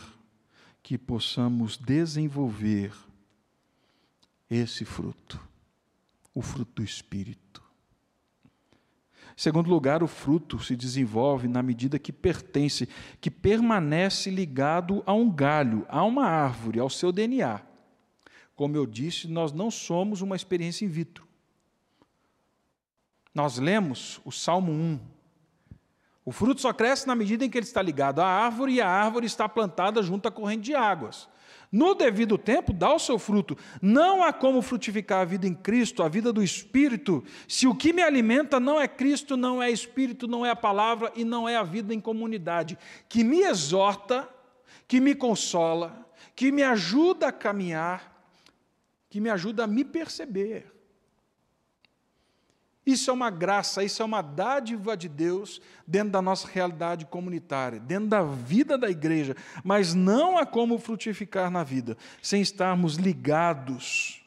que 0.81 0.97
possamos 0.97 1.77
desenvolver 1.77 2.93
esse 4.49 4.85
fruto, 4.85 5.41
o 6.33 6.41
fruto 6.41 6.75
do 6.77 6.85
Espírito. 6.85 7.61
Segundo 9.37 9.69
lugar, 9.69 10.05
o 10.05 10.09
fruto 10.09 10.63
se 10.63 10.77
desenvolve 10.77 11.49
na 11.49 11.65
medida 11.65 11.99
que 11.99 12.13
pertence, 12.13 12.89
que 13.21 13.29
permanece 13.29 14.31
ligado 14.31 15.03
a 15.05 15.13
um 15.13 15.29
galho, 15.29 15.85
a 15.89 16.05
uma 16.05 16.27
árvore, 16.27 16.79
ao 16.79 16.89
seu 16.89 17.11
DNA. 17.11 17.68
Como 18.59 18.77
eu 18.77 18.87
disse, 18.87 19.29
nós 19.29 19.53
não 19.53 19.71
somos 19.71 20.21
uma 20.21 20.35
experiência 20.35 20.85
in 20.85 20.89
vitro. 20.89 21.25
Nós 23.33 23.57
lemos 23.57 24.21
o 24.25 24.33
Salmo 24.33 24.73
1. 24.73 24.99
O 26.25 26.33
fruto 26.33 26.61
só 26.61 26.73
cresce 26.73 27.07
na 27.07 27.15
medida 27.15 27.45
em 27.45 27.49
que 27.49 27.57
ele 27.57 27.65
está 27.65 27.81
ligado 27.81 28.19
à 28.19 28.27
árvore 28.27 28.73
e 28.73 28.81
a 28.81 28.89
árvore 28.89 29.27
está 29.27 29.49
plantada 29.49 30.03
junto 30.03 30.27
à 30.27 30.31
corrente 30.33 30.63
de 30.63 30.75
águas. 30.75 31.29
No 31.71 31.95
devido 31.95 32.37
tempo, 32.37 32.73
dá 32.73 32.93
o 32.93 32.99
seu 32.99 33.17
fruto. 33.17 33.57
Não 33.81 34.25
há 34.25 34.33
como 34.33 34.61
frutificar 34.61 35.21
a 35.21 35.25
vida 35.25 35.47
em 35.47 35.55
Cristo, 35.55 36.03
a 36.03 36.09
vida 36.09 36.33
do 36.33 36.43
Espírito, 36.43 37.23
se 37.47 37.69
o 37.69 37.77
que 37.77 37.93
me 37.93 38.03
alimenta 38.03 38.59
não 38.59 38.81
é 38.81 38.89
Cristo, 38.89 39.37
não 39.37 39.63
é 39.63 39.71
Espírito, 39.71 40.27
não 40.27 40.45
é 40.45 40.51
a 40.51 40.57
palavra 40.57 41.13
e 41.15 41.23
não 41.23 41.49
é 41.49 41.55
a 41.55 41.63
vida 41.63 41.95
em 41.95 42.01
comunidade, 42.01 42.77
que 43.09 43.23
me 43.23 43.43
exorta, 43.43 44.29
que 44.89 44.99
me 44.99 45.15
consola, 45.15 46.11
que 46.35 46.51
me 46.51 46.65
ajuda 46.65 47.29
a 47.29 47.33
caminhar, 47.33 48.18
que 49.09 49.21
me 49.21 49.31
ajuda 49.31 49.65
a 49.65 49.67
me 49.67 49.85
perceber. 49.85 50.73
Isso 52.89 53.11
é 53.11 53.13
uma 53.13 53.29
graça, 53.29 53.85
isso 53.85 54.01
é 54.01 54.05
uma 54.05 54.23
dádiva 54.23 54.97
de 54.97 55.11
Deus 55.11 55.61
dentro 55.87 56.11
da 56.13 56.23
nossa 56.23 56.49
realidade 56.49 57.05
comunitária, 57.05 57.79
dentro 57.79 58.09
da 58.09 58.23
vida 58.23 58.79
da 58.79 58.89
igreja, 58.89 59.37
mas 59.63 59.93
não 59.93 60.39
há 60.39 60.47
como 60.47 60.79
frutificar 60.79 61.51
na 61.51 61.63
vida 61.63 61.99
sem 62.23 62.41
estarmos 62.41 62.95
ligados 62.95 64.25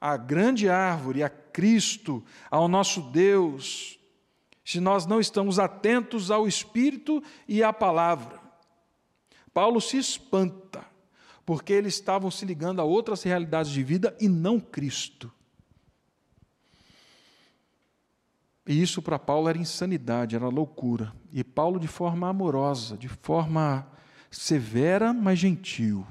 à 0.00 0.16
grande 0.16 0.68
árvore, 0.68 1.22
a 1.22 1.30
Cristo, 1.30 2.24
ao 2.50 2.66
nosso 2.66 3.00
Deus, 3.00 3.98
se 4.64 4.80
nós 4.80 5.06
não 5.06 5.20
estamos 5.20 5.60
atentos 5.60 6.32
ao 6.32 6.48
Espírito 6.48 7.22
e 7.46 7.62
à 7.62 7.72
palavra. 7.72 8.40
Paulo 9.54 9.80
se 9.80 9.98
espanta, 9.98 10.84
porque 11.48 11.72
eles 11.72 11.94
estavam 11.94 12.30
se 12.30 12.44
ligando 12.44 12.78
a 12.78 12.84
outras 12.84 13.22
realidades 13.22 13.70
de 13.70 13.82
vida 13.82 14.14
e 14.20 14.28
não 14.28 14.60
Cristo. 14.60 15.32
E 18.66 18.82
isso 18.82 19.00
para 19.00 19.18
Paulo 19.18 19.48
era 19.48 19.56
insanidade, 19.56 20.36
era 20.36 20.46
loucura. 20.46 21.10
E 21.32 21.42
Paulo, 21.42 21.80
de 21.80 21.88
forma 21.88 22.28
amorosa, 22.28 22.98
de 22.98 23.08
forma 23.08 23.90
severa, 24.30 25.14
mas 25.14 25.38
gentil, 25.38 26.06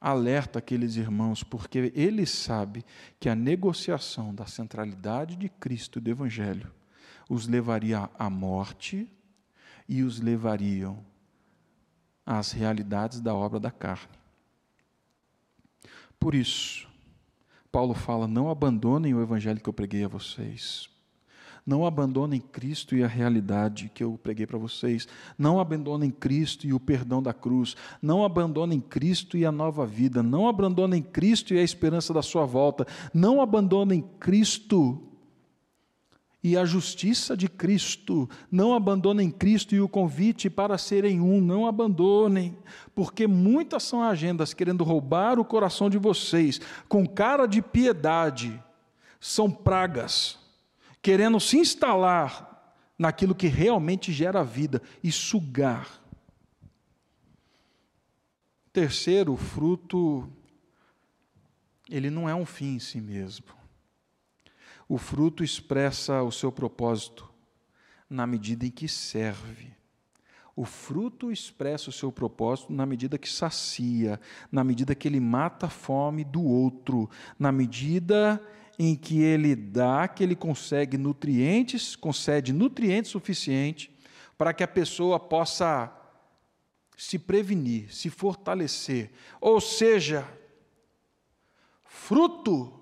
alerta 0.00 0.58
aqueles 0.58 0.96
irmãos, 0.96 1.44
porque 1.44 1.92
ele 1.94 2.26
sabe 2.26 2.84
que 3.20 3.28
a 3.28 3.36
negociação 3.36 4.34
da 4.34 4.46
centralidade 4.46 5.36
de 5.36 5.48
Cristo 5.48 6.00
do 6.00 6.10
Evangelho 6.10 6.68
os 7.30 7.46
levaria 7.46 8.10
à 8.18 8.28
morte 8.28 9.08
e 9.88 10.02
os 10.02 10.18
levariam 10.18 11.11
às 12.24 12.52
realidades 12.52 13.20
da 13.20 13.34
obra 13.34 13.58
da 13.58 13.70
carne. 13.70 14.08
Por 16.18 16.34
isso, 16.34 16.86
Paulo 17.70 17.94
fala: 17.94 18.28
não 18.28 18.50
abandonem 18.50 19.14
o 19.14 19.22
evangelho 19.22 19.60
que 19.60 19.68
eu 19.68 19.72
preguei 19.72 20.04
a 20.04 20.08
vocês. 20.08 20.88
Não 21.64 21.86
abandonem 21.86 22.40
Cristo 22.40 22.96
e 22.96 23.04
a 23.04 23.06
realidade 23.06 23.88
que 23.94 24.02
eu 24.02 24.18
preguei 24.20 24.46
para 24.46 24.58
vocês. 24.58 25.06
Não 25.38 25.60
abandonem 25.60 26.10
Cristo 26.10 26.66
e 26.66 26.72
o 26.72 26.80
perdão 26.80 27.22
da 27.22 27.32
cruz. 27.32 27.76
Não 28.00 28.24
abandonem 28.24 28.80
Cristo 28.80 29.36
e 29.36 29.46
a 29.46 29.52
nova 29.52 29.86
vida. 29.86 30.24
Não 30.24 30.48
abandonem 30.48 31.00
Cristo 31.00 31.54
e 31.54 31.58
a 31.58 31.62
esperança 31.62 32.12
da 32.12 32.20
sua 32.20 32.44
volta. 32.44 32.84
Não 33.14 33.40
abandonem 33.40 34.02
Cristo 34.18 35.00
e 36.42 36.56
a 36.56 36.64
justiça 36.64 37.36
de 37.36 37.48
Cristo. 37.48 38.28
Não 38.50 38.74
abandonem 38.74 39.30
Cristo 39.30 39.74
e 39.74 39.80
o 39.80 39.88
convite 39.88 40.50
para 40.50 40.76
serem 40.76 41.20
um. 41.20 41.40
Não 41.40 41.66
abandonem, 41.66 42.56
porque 42.94 43.26
muitas 43.26 43.84
são 43.84 44.02
agendas 44.02 44.52
querendo 44.52 44.82
roubar 44.82 45.38
o 45.38 45.44
coração 45.44 45.88
de 45.88 45.98
vocês 45.98 46.60
com 46.88 47.06
cara 47.06 47.46
de 47.46 47.62
piedade. 47.62 48.60
São 49.20 49.50
pragas 49.50 50.38
querendo 51.00 51.38
se 51.38 51.58
instalar 51.58 52.76
naquilo 52.98 53.34
que 53.34 53.48
realmente 53.48 54.12
gera 54.12 54.44
vida 54.44 54.80
e 55.02 55.10
sugar. 55.10 56.00
Terceiro, 58.72 59.34
o 59.34 59.36
fruto, 59.36 60.28
ele 61.90 62.08
não 62.10 62.28
é 62.28 62.34
um 62.34 62.46
fim 62.46 62.76
em 62.76 62.78
si 62.78 63.00
mesmo. 63.00 63.61
O 64.92 64.98
fruto 64.98 65.42
expressa 65.42 66.22
o 66.22 66.30
seu 66.30 66.52
propósito 66.52 67.26
na 68.10 68.26
medida 68.26 68.66
em 68.66 68.70
que 68.70 68.86
serve. 68.86 69.72
O 70.54 70.66
fruto 70.66 71.32
expressa 71.32 71.88
o 71.88 71.92
seu 71.94 72.12
propósito 72.12 72.74
na 72.74 72.84
medida 72.84 73.16
que 73.16 73.26
sacia, 73.26 74.20
na 74.50 74.62
medida 74.62 74.94
que 74.94 75.08
ele 75.08 75.18
mata 75.18 75.64
a 75.64 75.70
fome 75.70 76.24
do 76.24 76.42
outro, 76.44 77.08
na 77.38 77.50
medida 77.50 78.38
em 78.78 78.94
que 78.94 79.22
ele 79.22 79.56
dá, 79.56 80.06
que 80.06 80.22
ele 80.22 80.36
consegue 80.36 80.98
nutrientes, 80.98 81.96
concede 81.96 82.52
nutrientes 82.52 83.12
suficientes 83.12 83.88
para 84.36 84.52
que 84.52 84.62
a 84.62 84.68
pessoa 84.68 85.18
possa 85.18 85.90
se 86.98 87.18
prevenir, 87.18 87.90
se 87.94 88.10
fortalecer. 88.10 89.10
Ou 89.40 89.58
seja, 89.58 90.28
fruto 91.82 92.81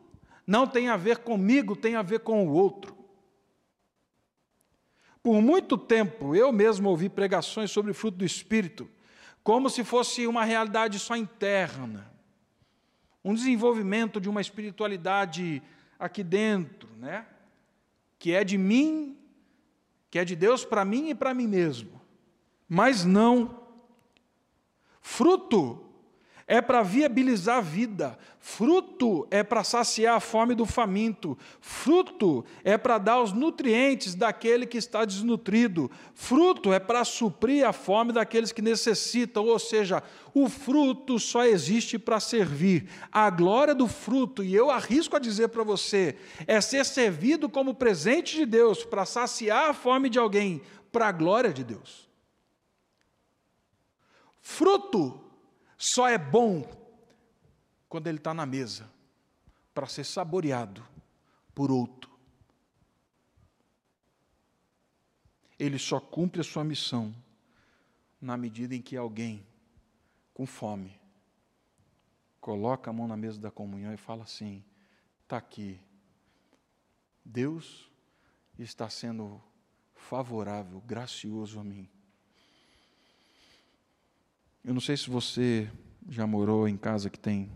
não 0.51 0.67
tem 0.67 0.89
a 0.89 0.97
ver 0.97 1.19
comigo, 1.19 1.77
tem 1.77 1.95
a 1.95 2.03
ver 2.03 2.19
com 2.19 2.45
o 2.45 2.53
outro. 2.53 2.93
Por 5.23 5.41
muito 5.41 5.79
tempo, 5.79 6.35
eu 6.35 6.51
mesmo 6.51 6.89
ouvi 6.89 7.09
pregações 7.09 7.71
sobre 7.71 7.93
o 7.93 7.95
fruto 7.95 8.19
do 8.19 8.25
Espírito, 8.25 8.91
como 9.45 9.71
se 9.71 9.85
fosse 9.85 10.27
uma 10.27 10.45
realidade 10.45 10.99
só 10.99 11.15
interna, 11.15 12.13
um 13.25 13.33
desenvolvimento 13.33 14.21
de 14.21 14.29
uma 14.29 14.41
espiritualidade 14.41 15.63
aqui 15.97 16.25
dentro, 16.25 16.89
né? 16.97 17.27
que 18.19 18.33
é 18.33 18.43
de 18.43 18.59
mim, 18.59 19.17
que 20.11 20.19
é 20.19 20.25
de 20.25 20.35
Deus 20.35 20.65
para 20.65 20.85
mim 20.85 21.11
e 21.11 21.15
para 21.15 21.33
mim 21.33 21.47
mesmo. 21.47 22.01
Mas 22.69 23.05
não. 23.05 23.69
Fruto 25.01 25.90
é 26.51 26.61
para 26.61 26.83
viabilizar 26.83 27.59
a 27.59 27.61
vida, 27.61 28.19
fruto 28.41 29.25
é 29.31 29.41
para 29.41 29.63
saciar 29.63 30.17
a 30.17 30.21
fome 30.21 30.53
do 30.53 30.67
faminto, 30.67 31.39
fruto 31.61 32.45
é 32.65 32.77
para 32.77 32.99
dar 32.99 33.23
os 33.23 33.33
nutrientes 33.33 34.17
daquele 34.17 34.67
que 34.67 34.77
está 34.77 35.05
desnutrido, 35.05 35.89
fruto 36.13 36.73
é 36.73 36.81
para 36.81 37.05
suprir 37.05 37.65
a 37.65 37.73
fome 37.73 38.13
daqueles 38.13 38.51
que 38.51 38.61
necessitam, 38.61 39.47
ou 39.47 39.61
seja, 39.61 40.03
o 40.35 40.49
fruto 40.49 41.21
só 41.21 41.45
existe 41.45 42.01
para 42.01 42.19
servir. 42.19 42.89
A 43.13 43.31
glória 43.31 43.73
do 43.73 43.87
fruto, 43.87 44.43
e 44.43 44.53
eu 44.53 44.73
arrisco 44.73 45.15
a 45.15 45.21
dizer 45.21 45.51
para 45.51 45.63
você, 45.63 46.17
é 46.49 46.61
ser 46.61 46.85
servido 46.85 47.49
como 47.49 47.77
presente 47.77 48.37
de 48.37 48.45
Deus 48.45 48.83
para 48.83 49.07
saciar 49.07 49.71
a 49.71 49.73
fome 49.73 50.09
de 50.09 50.19
alguém, 50.19 50.63
para 50.91 51.07
a 51.07 51.13
glória 51.13 51.53
de 51.53 51.63
Deus. 51.63 52.11
Fruto 54.41 55.30
só 55.83 56.07
é 56.07 56.19
bom 56.19 56.63
quando 57.89 58.07
ele 58.07 58.19
está 58.19 58.35
na 58.35 58.45
mesa 58.45 58.87
para 59.73 59.87
ser 59.87 60.05
saboreado 60.05 60.87
por 61.55 61.71
outro. 61.71 62.11
Ele 65.59 65.79
só 65.79 65.99
cumpre 65.99 66.43
a 66.43 66.45
sua 66.45 66.63
missão 66.63 67.15
na 68.21 68.37
medida 68.37 68.75
em 68.75 68.83
que 68.83 68.95
alguém 68.95 69.47
com 70.35 70.45
fome 70.45 71.01
coloca 72.43 72.91
a 72.91 72.93
mão 72.93 73.09
na 73.09 73.17
mesa 73.17 73.41
da 73.41 73.51
comunhão 73.51 73.95
e 73.95 73.97
fala 73.97 74.25
assim: 74.25 74.63
está 75.23 75.39
aqui, 75.39 75.81
Deus 77.25 77.91
está 78.59 78.91
sendo 78.91 79.43
favorável, 79.95 80.83
gracioso 80.83 81.59
a 81.59 81.65
mim. 81.65 81.89
Eu 84.63 84.75
não 84.75 84.81
sei 84.81 84.95
se 84.95 85.09
você 85.09 85.71
já 86.07 86.27
morou 86.27 86.69
em 86.69 86.77
casa 86.77 87.09
que 87.09 87.19
tem 87.19 87.51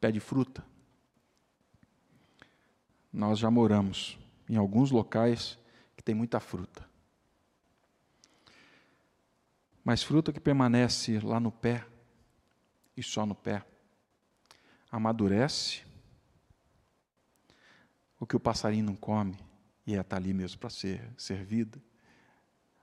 pé 0.00 0.10
de 0.10 0.18
fruta. 0.18 0.64
Nós 3.12 3.38
já 3.38 3.48
moramos 3.48 4.18
em 4.48 4.56
alguns 4.56 4.90
locais 4.90 5.56
que 5.96 6.02
tem 6.02 6.16
muita 6.16 6.40
fruta. 6.40 6.84
Mas 9.84 10.02
fruta 10.02 10.32
que 10.32 10.40
permanece 10.40 11.20
lá 11.20 11.38
no 11.38 11.52
pé, 11.52 11.86
e 12.96 13.02
só 13.02 13.24
no 13.24 13.36
pé, 13.36 13.64
amadurece. 14.90 15.82
O 18.18 18.26
que 18.26 18.34
o 18.34 18.40
passarinho 18.40 18.86
não 18.86 18.96
come, 18.96 19.36
e 19.86 19.94
está 19.94 20.16
ali 20.16 20.34
mesmo 20.34 20.58
para 20.58 20.70
ser 20.70 21.08
servida, 21.16 21.80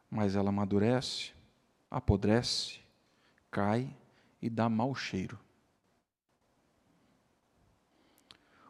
mas 0.09 0.35
ela 0.35 0.49
amadurece, 0.49 1.33
apodrece, 1.91 2.79
cai 3.51 3.95
e 4.41 4.49
dá 4.49 4.69
mau 4.69 4.95
cheiro. 4.95 5.39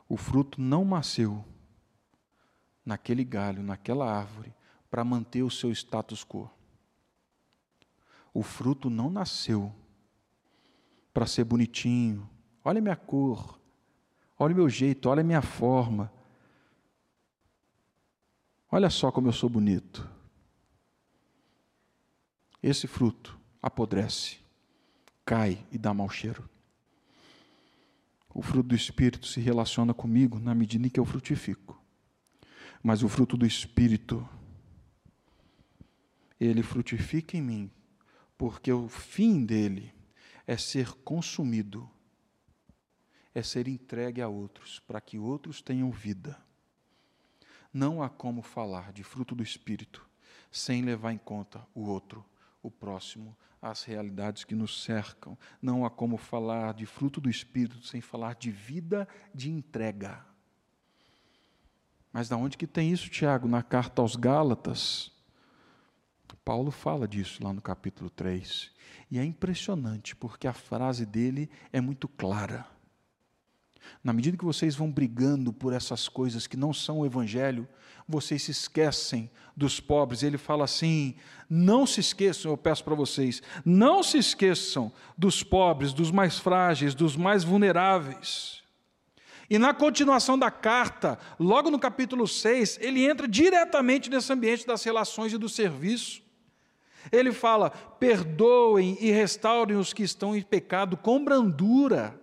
O 0.07 0.17
fruto 0.17 0.59
não 0.59 0.83
nasceu 0.83 1.45
naquele 2.83 3.23
galho, 3.23 3.61
naquela 3.61 4.11
árvore, 4.11 4.53
para 4.89 5.03
manter 5.03 5.43
o 5.43 5.51
seu 5.51 5.71
status 5.71 6.23
quo. 6.23 6.49
O 8.33 8.41
fruto 8.41 8.89
não 8.89 9.09
nasceu 9.09 9.71
para 11.13 11.27
ser 11.27 11.43
bonitinho. 11.43 12.27
Olha 12.63 12.81
minha 12.81 12.95
cor, 12.95 13.59
olha 14.37 14.55
meu 14.55 14.67
jeito, 14.67 15.09
olha 15.09 15.23
minha 15.23 15.41
forma. 15.41 16.11
Olha 18.71 18.89
só 18.89 19.11
como 19.11 19.27
eu 19.27 19.33
sou 19.33 19.49
bonito. 19.49 20.09
Esse 22.61 22.87
fruto 22.87 23.39
apodrece 23.61 24.48
cai 25.29 25.63
e 25.71 25.77
dá 25.77 25.93
mau 25.93 26.09
cheiro. 26.09 26.49
O 28.33 28.41
fruto 28.41 28.69
do 28.69 28.75
Espírito 28.75 29.27
se 29.27 29.39
relaciona 29.39 29.93
comigo 29.93 30.39
na 30.39 30.55
medida 30.55 30.87
em 30.87 30.89
que 30.89 30.99
eu 30.99 31.05
frutifico. 31.05 31.79
Mas 32.81 33.03
o 33.03 33.09
fruto 33.09 33.37
do 33.37 33.45
Espírito, 33.45 34.27
ele 36.39 36.63
frutifica 36.63 37.37
em 37.37 37.43
mim, 37.43 37.71
porque 38.39 38.71
o 38.71 38.89
fim 38.89 39.45
dele 39.45 39.93
é 40.47 40.57
ser 40.57 40.93
consumido, 41.03 41.87
é 43.35 43.43
ser 43.43 43.67
entregue 43.67 44.23
a 44.23 44.27
outros, 44.27 44.79
para 44.79 44.99
que 44.99 45.19
outros 45.19 45.61
tenham 45.61 45.91
vida. 45.91 46.43
Não 47.71 48.01
há 48.01 48.09
como 48.09 48.41
falar 48.41 48.91
de 48.91 49.03
fruto 49.03 49.35
do 49.35 49.43
Espírito 49.43 50.03
sem 50.51 50.81
levar 50.81 51.13
em 51.13 51.19
conta 51.19 51.67
o 51.75 51.81
outro, 51.81 52.25
o 52.61 52.69
próximo, 52.71 53.37
as 53.61 53.83
realidades 53.83 54.43
que 54.43 54.55
nos 54.55 54.83
cercam. 54.83 55.37
Não 55.61 55.85
há 55.85 55.89
como 55.89 56.17
falar 56.17 56.73
de 56.73 56.85
fruto 56.85 57.19
do 57.19 57.29
Espírito 57.29 57.85
sem 57.85 58.01
falar 58.01 58.35
de 58.35 58.51
vida 58.51 59.07
de 59.33 59.49
entrega. 59.49 60.25
Mas 62.11 62.27
da 62.27 62.37
onde 62.37 62.57
que 62.57 62.65
tem 62.65 62.91
isso, 62.91 63.09
Tiago? 63.09 63.47
Na 63.47 63.61
carta 63.61 64.01
aos 64.01 64.15
Gálatas. 64.15 65.11
Paulo 66.49 66.71
fala 66.71 67.07
disso 67.07 67.43
lá 67.43 67.53
no 67.53 67.61
capítulo 67.61 68.09
3. 68.09 68.71
E 69.11 69.19
é 69.19 69.23
impressionante, 69.23 70.15
porque 70.15 70.47
a 70.47 70.53
frase 70.53 71.05
dele 71.05 71.47
é 71.71 71.79
muito 71.79 72.07
clara. 72.07 72.65
Na 74.03 74.13
medida 74.13 74.37
que 74.37 74.45
vocês 74.45 74.75
vão 74.75 74.91
brigando 74.91 75.51
por 75.51 75.73
essas 75.73 76.07
coisas 76.07 76.47
que 76.47 76.57
não 76.57 76.73
são 76.73 76.99
o 76.99 77.05
Evangelho, 77.05 77.67
vocês 78.07 78.41
se 78.41 78.51
esquecem 78.51 79.29
dos 79.55 79.79
pobres. 79.79 80.23
Ele 80.23 80.37
fala 80.37 80.63
assim: 80.63 81.15
não 81.49 81.85
se 81.85 81.99
esqueçam, 81.99 82.51
eu 82.51 82.57
peço 82.57 82.83
para 82.83 82.95
vocês, 82.95 83.41
não 83.63 84.01
se 84.01 84.17
esqueçam 84.17 84.91
dos 85.17 85.43
pobres, 85.43 85.93
dos 85.93 86.11
mais 86.11 86.39
frágeis, 86.39 86.95
dos 86.95 87.15
mais 87.15 87.43
vulneráveis. 87.43 88.63
E 89.49 89.57
na 89.57 89.73
continuação 89.73 90.37
da 90.37 90.51
carta, 90.51 91.17
logo 91.39 91.71
no 91.71 91.79
capítulo 91.79 92.27
6, 92.27 92.77
ele 92.81 93.05
entra 93.05 93.27
diretamente 93.27 94.09
nesse 94.09 94.31
ambiente 94.31 94.65
das 94.65 94.83
relações 94.83 95.33
e 95.33 95.37
do 95.37 95.49
serviço. 95.49 96.21
Ele 97.11 97.31
fala: 97.31 97.69
perdoem 97.69 98.97
e 98.99 99.11
restaurem 99.11 99.77
os 99.77 99.93
que 99.93 100.03
estão 100.03 100.35
em 100.35 100.41
pecado 100.41 100.97
com 100.97 101.23
brandura 101.23 102.19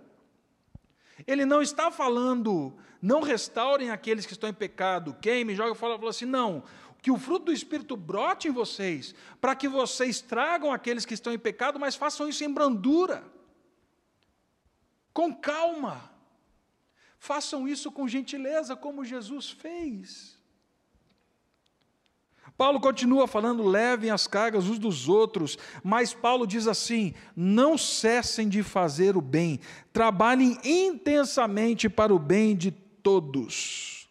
ele 1.26 1.44
não 1.44 1.60
está 1.60 1.90
falando, 1.90 2.76
não 3.02 3.20
restaurem 3.20 3.90
aqueles 3.90 4.24
que 4.24 4.32
estão 4.32 4.48
em 4.48 4.54
pecado, 4.54 5.16
queime, 5.20 5.54
joga 5.54 5.74
fora, 5.74 5.94
falou 5.94 6.10
assim, 6.10 6.24
não. 6.24 6.62
Que 7.02 7.10
o 7.10 7.18
fruto 7.18 7.46
do 7.46 7.52
Espírito 7.52 7.96
brote 7.96 8.48
em 8.48 8.52
vocês, 8.52 9.14
para 9.40 9.54
que 9.54 9.68
vocês 9.68 10.20
tragam 10.20 10.72
aqueles 10.72 11.04
que 11.04 11.14
estão 11.14 11.32
em 11.32 11.38
pecado, 11.38 11.78
mas 11.78 11.94
façam 11.96 12.28
isso 12.28 12.44
em 12.44 12.52
brandura, 12.52 13.24
com 15.12 15.34
calma. 15.34 16.10
Façam 17.18 17.66
isso 17.66 17.90
com 17.90 18.06
gentileza, 18.06 18.76
como 18.76 19.04
Jesus 19.04 19.50
fez. 19.50 20.35
Paulo 22.56 22.80
continua 22.80 23.26
falando, 23.26 23.62
levem 23.64 24.10
as 24.10 24.26
cargas 24.26 24.66
uns 24.66 24.78
dos 24.78 25.08
outros, 25.08 25.58
mas 25.84 26.14
Paulo 26.14 26.46
diz 26.46 26.66
assim: 26.66 27.12
não 27.34 27.76
cessem 27.76 28.48
de 28.48 28.62
fazer 28.62 29.16
o 29.16 29.20
bem, 29.20 29.60
trabalhem 29.92 30.58
intensamente 30.64 31.88
para 31.88 32.14
o 32.14 32.18
bem 32.18 32.56
de 32.56 32.70
todos. 32.70 34.08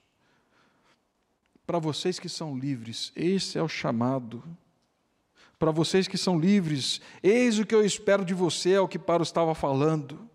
Para 1.66 1.80
vocês 1.80 2.20
que 2.20 2.30
são 2.30 2.56
livres, 2.56 3.12
esse 3.16 3.58
é 3.58 3.64
o 3.64 3.68
chamado. 3.68 4.44
Para 5.58 5.72
vocês 5.72 6.08
que 6.08 6.18
são 6.18 6.38
livres, 6.38 7.02
eis 7.24 7.58
o 7.58 7.66
que 7.66 7.74
eu 7.74 7.84
espero 7.84 8.24
de 8.24 8.34
você, 8.34 8.74
é 8.74 8.80
o 8.80 8.88
que 8.88 9.00
Paulo 9.00 9.24
estava 9.24 9.56
falando 9.56 10.30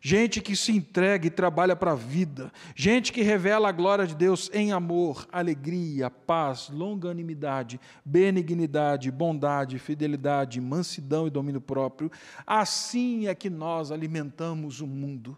gente 0.00 0.40
que 0.40 0.54
se 0.54 0.72
entrega 0.72 1.26
e 1.26 1.30
trabalha 1.30 1.74
para 1.74 1.92
a 1.92 1.96
vida, 1.96 2.52
gente 2.74 3.12
que 3.12 3.22
revela 3.22 3.68
a 3.68 3.72
glória 3.72 4.06
de 4.06 4.14
Deus 4.14 4.50
em 4.52 4.72
amor, 4.72 5.26
alegria, 5.32 6.10
paz, 6.10 6.68
longanimidade, 6.68 7.80
benignidade, 8.04 9.10
bondade, 9.10 9.78
fidelidade, 9.78 10.60
mansidão 10.60 11.26
e 11.26 11.30
domínio 11.30 11.60
próprio. 11.60 12.10
Assim 12.46 13.26
é 13.26 13.34
que 13.34 13.50
nós 13.50 13.90
alimentamos 13.90 14.80
o 14.80 14.86
mundo. 14.86 15.36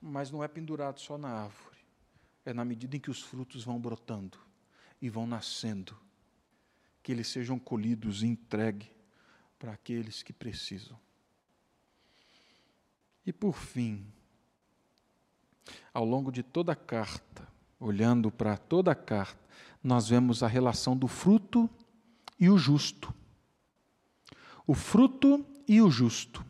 Mas 0.00 0.30
não 0.30 0.44
é 0.44 0.48
pendurado 0.48 1.00
só 1.00 1.16
na 1.16 1.28
árvore, 1.28 1.78
é 2.44 2.52
na 2.52 2.64
medida 2.64 2.96
em 2.96 3.00
que 3.00 3.10
os 3.10 3.22
frutos 3.22 3.64
vão 3.64 3.80
brotando 3.80 4.38
e 5.00 5.08
vão 5.08 5.26
nascendo, 5.26 5.96
que 7.02 7.10
eles 7.10 7.28
sejam 7.28 7.58
colhidos 7.58 8.22
e 8.22 8.26
entregues 8.26 8.94
para 9.64 9.72
aqueles 9.72 10.22
que 10.22 10.30
precisam. 10.30 10.94
E 13.24 13.32
por 13.32 13.56
fim, 13.56 14.04
ao 15.90 16.04
longo 16.04 16.30
de 16.30 16.42
toda 16.42 16.72
a 16.72 16.76
carta, 16.76 17.48
olhando 17.80 18.30
para 18.30 18.58
toda 18.58 18.92
a 18.92 18.94
carta, 18.94 19.40
nós 19.82 20.06
vemos 20.06 20.42
a 20.42 20.46
relação 20.46 20.94
do 20.94 21.08
fruto 21.08 21.70
e 22.38 22.50
o 22.50 22.58
justo. 22.58 23.14
O 24.66 24.74
fruto 24.74 25.42
e 25.66 25.80
o 25.80 25.90
justo. 25.90 26.44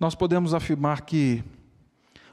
Nós 0.00 0.16
podemos 0.16 0.52
afirmar 0.52 1.02
que 1.02 1.44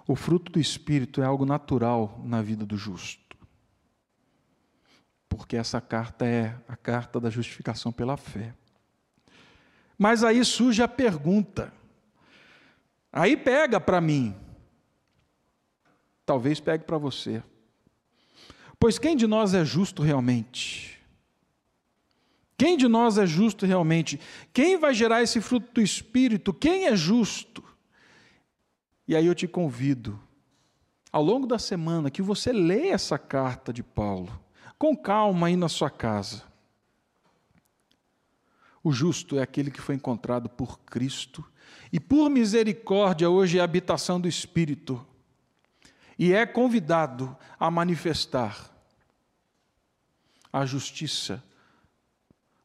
o 0.08 0.16
fruto 0.16 0.52
do 0.52 0.60
Espírito 0.60 1.22
é 1.22 1.26
algo 1.26 1.46
natural 1.46 2.20
na 2.26 2.42
vida 2.42 2.66
do 2.66 2.76
justo 2.76 3.29
porque 5.30 5.56
essa 5.56 5.80
carta 5.80 6.26
é 6.26 6.58
a 6.68 6.76
carta 6.76 7.20
da 7.20 7.30
justificação 7.30 7.92
pela 7.92 8.18
fé. 8.18 8.54
Mas 9.98 10.24
aí 10.24 10.44
surge 10.44 10.82
a 10.82 10.88
pergunta, 10.88 11.72
aí 13.14 13.38
pega 13.38 13.80
para 13.80 14.02
mim, 14.02 14.36
talvez 16.26 16.60
pegue 16.60 16.84
para 16.84 16.98
você. 16.98 17.44
Pois 18.80 18.98
quem 18.98 19.16
de 19.16 19.28
nós 19.28 19.54
é 19.54 19.64
justo 19.64 20.02
realmente? 20.02 20.98
Quem 22.58 22.76
de 22.76 22.88
nós 22.88 23.18
é 23.18 23.26
justo 23.26 23.66
realmente? 23.66 24.20
Quem 24.52 24.78
vai 24.78 24.94
gerar 24.94 25.22
esse 25.22 25.40
fruto 25.40 25.74
do 25.74 25.82
Espírito? 25.82 26.54
Quem 26.54 26.88
é 26.88 26.96
justo? 26.96 27.64
E 29.08 29.16
aí 29.16 29.26
eu 29.26 29.36
te 29.36 29.48
convido, 29.48 30.20
ao 31.12 31.24
longo 31.24 31.48
da 31.48 31.58
semana, 31.58 32.12
que 32.12 32.22
você 32.22 32.52
leia 32.52 32.94
essa 32.94 33.18
carta 33.18 33.72
de 33.72 33.82
Paulo 33.84 34.49
com 34.80 34.96
calma 34.96 35.48
aí 35.48 35.58
na 35.58 35.68
sua 35.68 35.90
casa. 35.90 36.44
O 38.82 38.94
justo 38.94 39.38
é 39.38 39.42
aquele 39.42 39.70
que 39.70 39.82
foi 39.82 39.96
encontrado 39.96 40.48
por 40.48 40.80
Cristo 40.80 41.46
e, 41.92 42.00
por 42.00 42.30
misericórdia, 42.30 43.30
hoje 43.30 43.58
é 43.58 43.62
a 43.62 43.66
habitação 43.66 44.22
do 44.22 44.28
Espírito 44.28 45.06
e 46.18 46.32
é 46.32 46.46
convidado 46.46 47.38
a 47.60 47.70
manifestar 47.70 48.74
a 50.52 50.66
justiça 50.66 51.44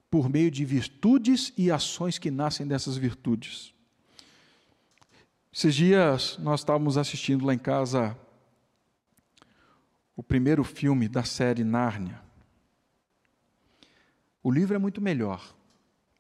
por 0.09 0.29
meio 0.29 0.51
de 0.51 0.65
virtudes 0.65 1.53
e 1.59 1.71
ações 1.71 2.17
que 2.17 2.31
nascem 2.31 2.67
dessas 2.67 2.97
virtudes. 2.97 3.75
Esses 5.53 5.75
dias 5.75 6.39
nós 6.39 6.61
estávamos 6.61 6.97
assistindo 6.97 7.45
lá 7.45 7.53
em 7.53 7.59
casa 7.59 8.17
o 10.17 10.23
primeiro 10.23 10.63
filme 10.63 11.09
da 11.09 11.25
série 11.25 11.65
Nárnia. 11.65 12.21
O 14.43 14.51
livro 14.51 14.75
é 14.75 14.79
muito 14.79 15.01
melhor 15.01 15.43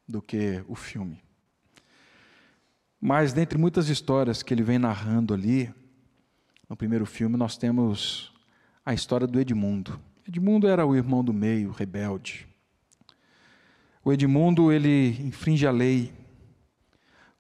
do 0.08 0.20
que 0.20 0.64
o 0.66 0.74
filme. 0.74 1.22
Mas, 3.00 3.32
dentre 3.32 3.58
muitas 3.58 3.88
histórias 3.88 4.42
que 4.42 4.54
ele 4.54 4.62
vem 4.62 4.78
narrando 4.78 5.34
ali, 5.34 5.72
no 6.68 6.76
primeiro 6.76 7.04
filme, 7.04 7.36
nós 7.36 7.56
temos 7.56 8.32
a 8.84 8.94
história 8.94 9.26
do 9.26 9.38
Edmundo. 9.38 10.00
Edmundo 10.26 10.66
era 10.66 10.86
o 10.86 10.96
irmão 10.96 11.22
do 11.22 11.32
meio, 11.32 11.70
rebelde. 11.70 12.48
O 14.02 14.12
Edmundo, 14.12 14.72
ele 14.72 15.10
infringe 15.20 15.66
a 15.66 15.70
lei, 15.70 16.12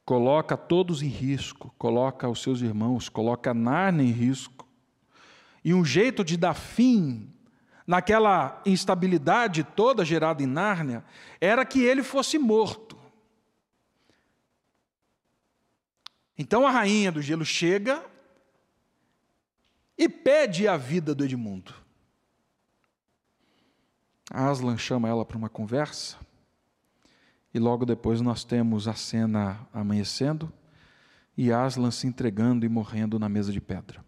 coloca 0.04 0.56
todos 0.56 1.02
em 1.02 1.08
risco, 1.08 1.74
coloca 1.78 2.28
os 2.28 2.42
seus 2.42 2.60
irmãos, 2.60 3.08
coloca 3.08 3.54
Narnia 3.54 4.06
em 4.06 4.12
risco. 4.12 4.53
E 5.64 5.72
um 5.72 5.84
jeito 5.84 6.22
de 6.22 6.36
dar 6.36 6.54
fim 6.54 7.32
naquela 7.86 8.60
instabilidade 8.66 9.64
toda 9.64 10.04
gerada 10.04 10.42
em 10.42 10.46
Nárnia 10.46 11.04
era 11.40 11.64
que 11.64 11.82
ele 11.82 12.02
fosse 12.02 12.38
morto. 12.38 12.98
Então 16.36 16.66
a 16.66 16.70
rainha 16.70 17.10
do 17.10 17.22
gelo 17.22 17.44
chega 17.44 18.04
e 19.96 20.08
pede 20.08 20.66
a 20.66 20.76
vida 20.76 21.14
do 21.14 21.24
Edmundo. 21.24 21.72
Aslan 24.30 24.76
chama 24.76 25.08
ela 25.08 25.24
para 25.24 25.38
uma 25.38 25.48
conversa. 25.48 26.16
E 27.52 27.58
logo 27.58 27.86
depois 27.86 28.20
nós 28.20 28.42
temos 28.42 28.88
a 28.88 28.94
cena 28.94 29.66
amanhecendo 29.72 30.52
e 31.36 31.52
Aslan 31.52 31.92
se 31.92 32.06
entregando 32.06 32.66
e 32.66 32.68
morrendo 32.68 33.18
na 33.18 33.28
mesa 33.28 33.52
de 33.52 33.60
pedra. 33.60 34.03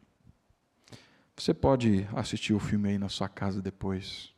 Você 1.37 1.53
pode 1.53 2.09
assistir 2.15 2.55
o 2.55 2.59
filme 2.59 2.89
aí 2.89 2.99
na 2.99 3.09
sua 3.09 3.29
casa 3.29 3.61
depois. 3.61 4.35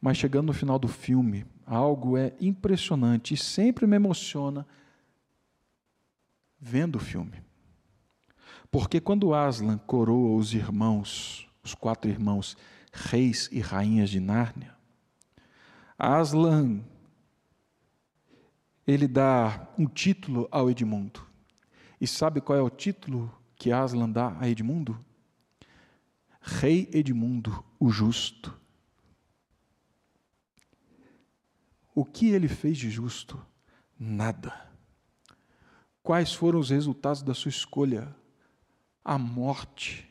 Mas 0.00 0.16
chegando 0.16 0.46
no 0.46 0.52
final 0.52 0.78
do 0.78 0.88
filme, 0.88 1.44
algo 1.66 2.16
é 2.16 2.32
impressionante 2.40 3.34
e 3.34 3.36
sempre 3.36 3.86
me 3.86 3.96
emociona 3.96 4.66
vendo 6.58 6.96
o 6.96 7.00
filme. 7.00 7.42
Porque 8.70 9.00
quando 9.00 9.34
Aslan 9.34 9.78
coroa 9.78 10.36
os 10.36 10.54
irmãos, 10.54 11.48
os 11.62 11.74
quatro 11.74 12.08
irmãos, 12.08 12.56
reis 12.92 13.48
e 13.50 13.60
rainhas 13.60 14.10
de 14.10 14.20
Nárnia, 14.20 14.74
Aslan 15.98 16.82
ele 18.86 19.06
dá 19.06 19.68
um 19.78 19.86
título 19.86 20.48
ao 20.50 20.70
Edmundo. 20.70 21.20
E 22.00 22.06
sabe 22.06 22.40
qual 22.40 22.58
é 22.58 22.62
o 22.62 22.70
título 22.70 23.39
que 23.60 23.70
Aslan 23.70 24.10
dá 24.10 24.34
a 24.40 24.48
Edmundo? 24.48 24.98
Rei 26.40 26.88
Edmundo, 26.94 27.62
o 27.78 27.90
justo. 27.90 28.58
O 31.94 32.02
que 32.02 32.30
ele 32.30 32.48
fez 32.48 32.78
de 32.78 32.88
justo? 32.88 33.38
Nada. 33.98 34.66
Quais 36.02 36.32
foram 36.32 36.58
os 36.58 36.70
resultados 36.70 37.20
da 37.22 37.34
sua 37.34 37.50
escolha? 37.50 38.16
A 39.04 39.18
morte. 39.18 40.10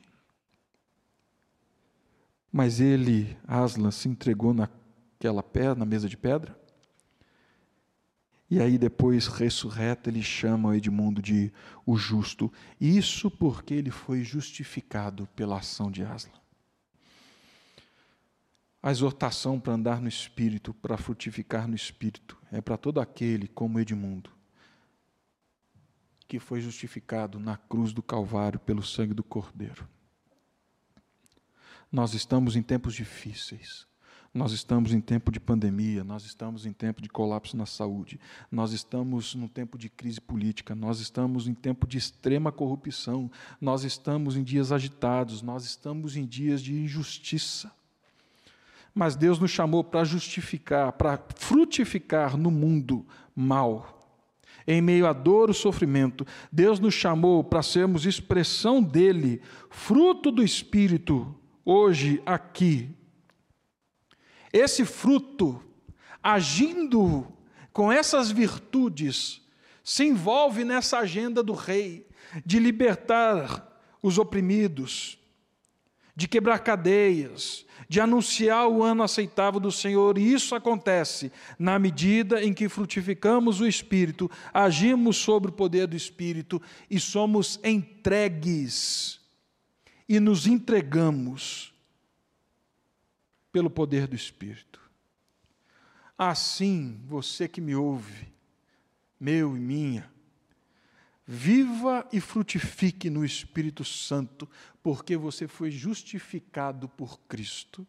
Mas 2.52 2.80
ele, 2.80 3.36
Aslan, 3.48 3.90
se 3.90 4.08
entregou 4.08 4.54
naquela 4.54 5.42
pedra, 5.42 5.74
na 5.74 5.86
mesa 5.86 6.08
de 6.08 6.16
pedra? 6.16 6.59
E 8.50 8.60
aí, 8.60 8.80
depois, 8.80 9.28
ressurreto, 9.28 10.10
ele 10.10 10.24
chama 10.24 10.76
Edmundo 10.76 11.22
de 11.22 11.54
o 11.86 11.96
justo. 11.96 12.52
Isso 12.82 13.30
porque 13.30 13.76
ele 13.76 13.92
foi 13.92 14.24
justificado 14.24 15.28
pela 15.36 15.60
ação 15.60 15.92
de 15.92 16.04
Aslan. 16.04 16.40
A 18.82 18.90
exortação 18.90 19.60
para 19.60 19.74
andar 19.74 20.02
no 20.02 20.08
Espírito, 20.08 20.74
para 20.74 20.98
frutificar 20.98 21.68
no 21.68 21.76
Espírito, 21.76 22.38
é 22.52 22.60
para 22.62 22.78
todo 22.78 23.00
aquele, 23.00 23.48
como 23.48 23.80
Edmundo, 23.80 24.32
que 26.28 26.40
foi 26.40 26.62
justificado 26.62 27.40
na 27.40 27.58
cruz 27.58 27.92
do 27.92 28.02
Calvário 28.02 28.60
pelo 28.60 28.82
sangue 28.82 29.14
do 29.14 29.24
Cordeiro. 29.24 29.88
Nós 31.92 32.14
estamos 32.14 32.56
em 32.56 32.64
tempos 32.64 32.96
difíceis. 32.96 33.89
Nós 34.34 34.52
estamos 34.52 34.94
em 34.94 35.02
tempo 35.02 35.32
de 35.32 35.40
pandemia, 35.40 36.04
nós 36.04 36.24
estamos 36.24 36.66
em 36.66 36.72
tempo 36.72 37.02
de 37.02 37.10
colapso 37.10 37.58
na 37.58 37.66
saúde, 37.66 38.20
nós 38.52 38.74
estamos 38.74 39.34
no 39.34 39.50
tempo 39.50 39.76
de 39.76 39.90
crise 39.90 40.22
política, 40.22 40.76
nós 40.76 41.00
estamos 41.00 41.48
em 41.48 41.54
tempo 41.54 41.88
de 41.88 41.98
extrema 41.98 42.52
corrupção, 42.52 43.30
nós 43.60 43.84
estamos 43.84 44.38
em 44.38 44.44
dias 44.44 44.72
agitados, 44.72 45.42
nós 45.42 45.66
estamos 45.66 46.16
em 46.16 46.26
dias 46.26 46.62
de 46.62 46.76
injustiça. 46.76 47.72
Mas 48.94 49.16
Deus 49.16 49.40
nos 49.40 49.50
chamou 49.50 49.84
para 49.84 50.04
justificar, 50.04 50.92
para 50.94 51.20
frutificar 51.36 52.38
no 52.38 52.52
mundo 52.52 53.06
mal. 53.36 53.96
Em 54.68 54.80
meio 54.80 55.08
à 55.08 55.14
dor, 55.14 55.50
o 55.50 55.54
sofrimento, 55.54 56.26
Deus 56.52 56.80
nos 56.80 56.94
chamou 56.94 57.44
para 57.44 57.64
sermos 57.64 58.06
expressão 58.06 58.84
dele, 58.84 59.42
fruto 59.72 60.32
do 60.32 60.44
Espírito, 60.44 61.36
hoje, 61.66 62.22
aqui, 62.26 62.96
esse 64.52 64.86
fruto, 64.86 65.64
agindo 66.22 67.28
com 67.72 67.92
essas 67.92 68.32
virtudes, 68.32 69.42
se 69.84 70.04
envolve 70.04 70.64
nessa 70.64 71.00
agenda 71.00 71.42
do 71.42 71.54
rei 71.54 72.08
de 72.46 72.60
libertar 72.60 73.68
os 74.02 74.18
oprimidos, 74.18 75.18
de 76.16 76.28
quebrar 76.28 76.60
cadeias, 76.60 77.66
de 77.88 78.00
anunciar 78.00 78.68
o 78.68 78.84
ano 78.84 79.02
aceitável 79.02 79.60
do 79.60 79.72
Senhor, 79.72 80.18
e 80.18 80.34
isso 80.34 80.54
acontece 80.54 81.32
na 81.58 81.80
medida 81.80 82.44
em 82.44 82.54
que 82.54 82.70
frutificamos 82.70 83.62
o 83.62 83.68
Espírito, 83.68 84.30
agimos 84.54 85.18
sobre 85.18 85.50
o 85.50 85.54
poder 85.54 85.88
do 85.88 85.96
Espírito 85.96 86.62
e 86.90 87.00
somos 87.00 87.60
entregues 87.64 89.20
e 90.08 90.20
nos 90.20 90.46
entregamos 90.46 91.74
pelo 93.52 93.70
poder 93.70 94.08
do 94.08 94.16
Espírito. 94.16 94.80
Assim, 96.18 97.02
você 97.06 97.48
que 97.48 97.62
me 97.62 97.76
ouve, 97.76 98.28
meu 99.20 99.56
e 99.56 99.60
minha, 99.60 100.12
viva 101.26 102.08
e 102.12 102.20
frutifique 102.20 103.10
no 103.10 103.24
Espírito 103.24 103.86
Santo, 103.86 104.50
porque 104.82 105.16
você 105.16 105.48
foi 105.48 105.72
justificado 105.72 106.90
por 106.90 107.20
Cristo. 107.22 107.86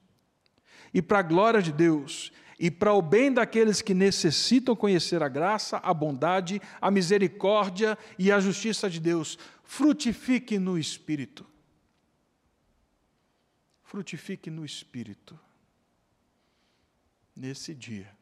E 0.93 1.01
para 1.01 1.21
a 1.21 1.23
glória 1.23 1.63
de 1.63 1.73
Deus, 1.73 2.33
e 2.59 2.71
para 2.71 2.93
o 2.93 3.01
bem 3.01 3.33
daqueles 3.33 3.81
que 3.81 3.95
necessitam 3.95 4.77
conhecer 4.77 5.23
a 5.23 5.29
graça, 5.29 5.79
a 5.79 5.95
bondade, 5.95 6.61
a 6.79 6.91
misericórdia 6.91 7.97
e 8.19 8.31
a 8.31 8.39
justiça 8.39 8.91
de 8.91 9.01
Deus, 9.01 9.39
frutifique 9.65 10.59
no 10.59 10.79
Espírito. 10.79 11.47
Frutifique 13.83 14.51
no 14.51 14.65
Espírito. 14.65 15.39
Nesse 17.43 17.75
dia, 17.75 18.15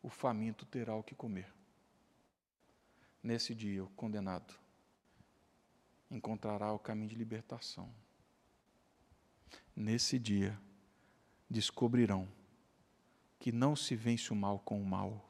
o 0.00 0.08
faminto 0.08 0.64
terá 0.64 0.94
o 0.94 1.02
que 1.02 1.12
comer. 1.12 1.52
Nesse 3.20 3.52
dia, 3.52 3.82
o 3.82 3.90
condenado 3.90 4.54
encontrará 6.08 6.72
o 6.72 6.78
caminho 6.78 7.08
de 7.08 7.16
libertação. 7.16 7.92
Nesse 9.74 10.20
dia, 10.20 10.56
descobrirão 11.50 12.28
que 13.40 13.50
não 13.50 13.74
se 13.74 13.96
vence 13.96 14.32
o 14.32 14.36
mal 14.36 14.60
com 14.60 14.80
o 14.80 14.86
mal, 14.86 15.28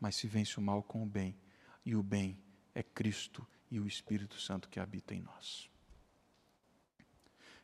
mas 0.00 0.16
se 0.16 0.26
vence 0.26 0.58
o 0.58 0.60
mal 0.60 0.82
com 0.82 1.04
o 1.04 1.06
bem, 1.06 1.38
e 1.86 1.94
o 1.94 2.02
bem 2.02 2.36
é 2.74 2.82
Cristo 2.82 3.46
e 3.70 3.78
o 3.78 3.86
Espírito 3.86 4.40
Santo 4.40 4.68
que 4.68 4.80
habita 4.80 5.14
em 5.14 5.20
nós. 5.20 5.70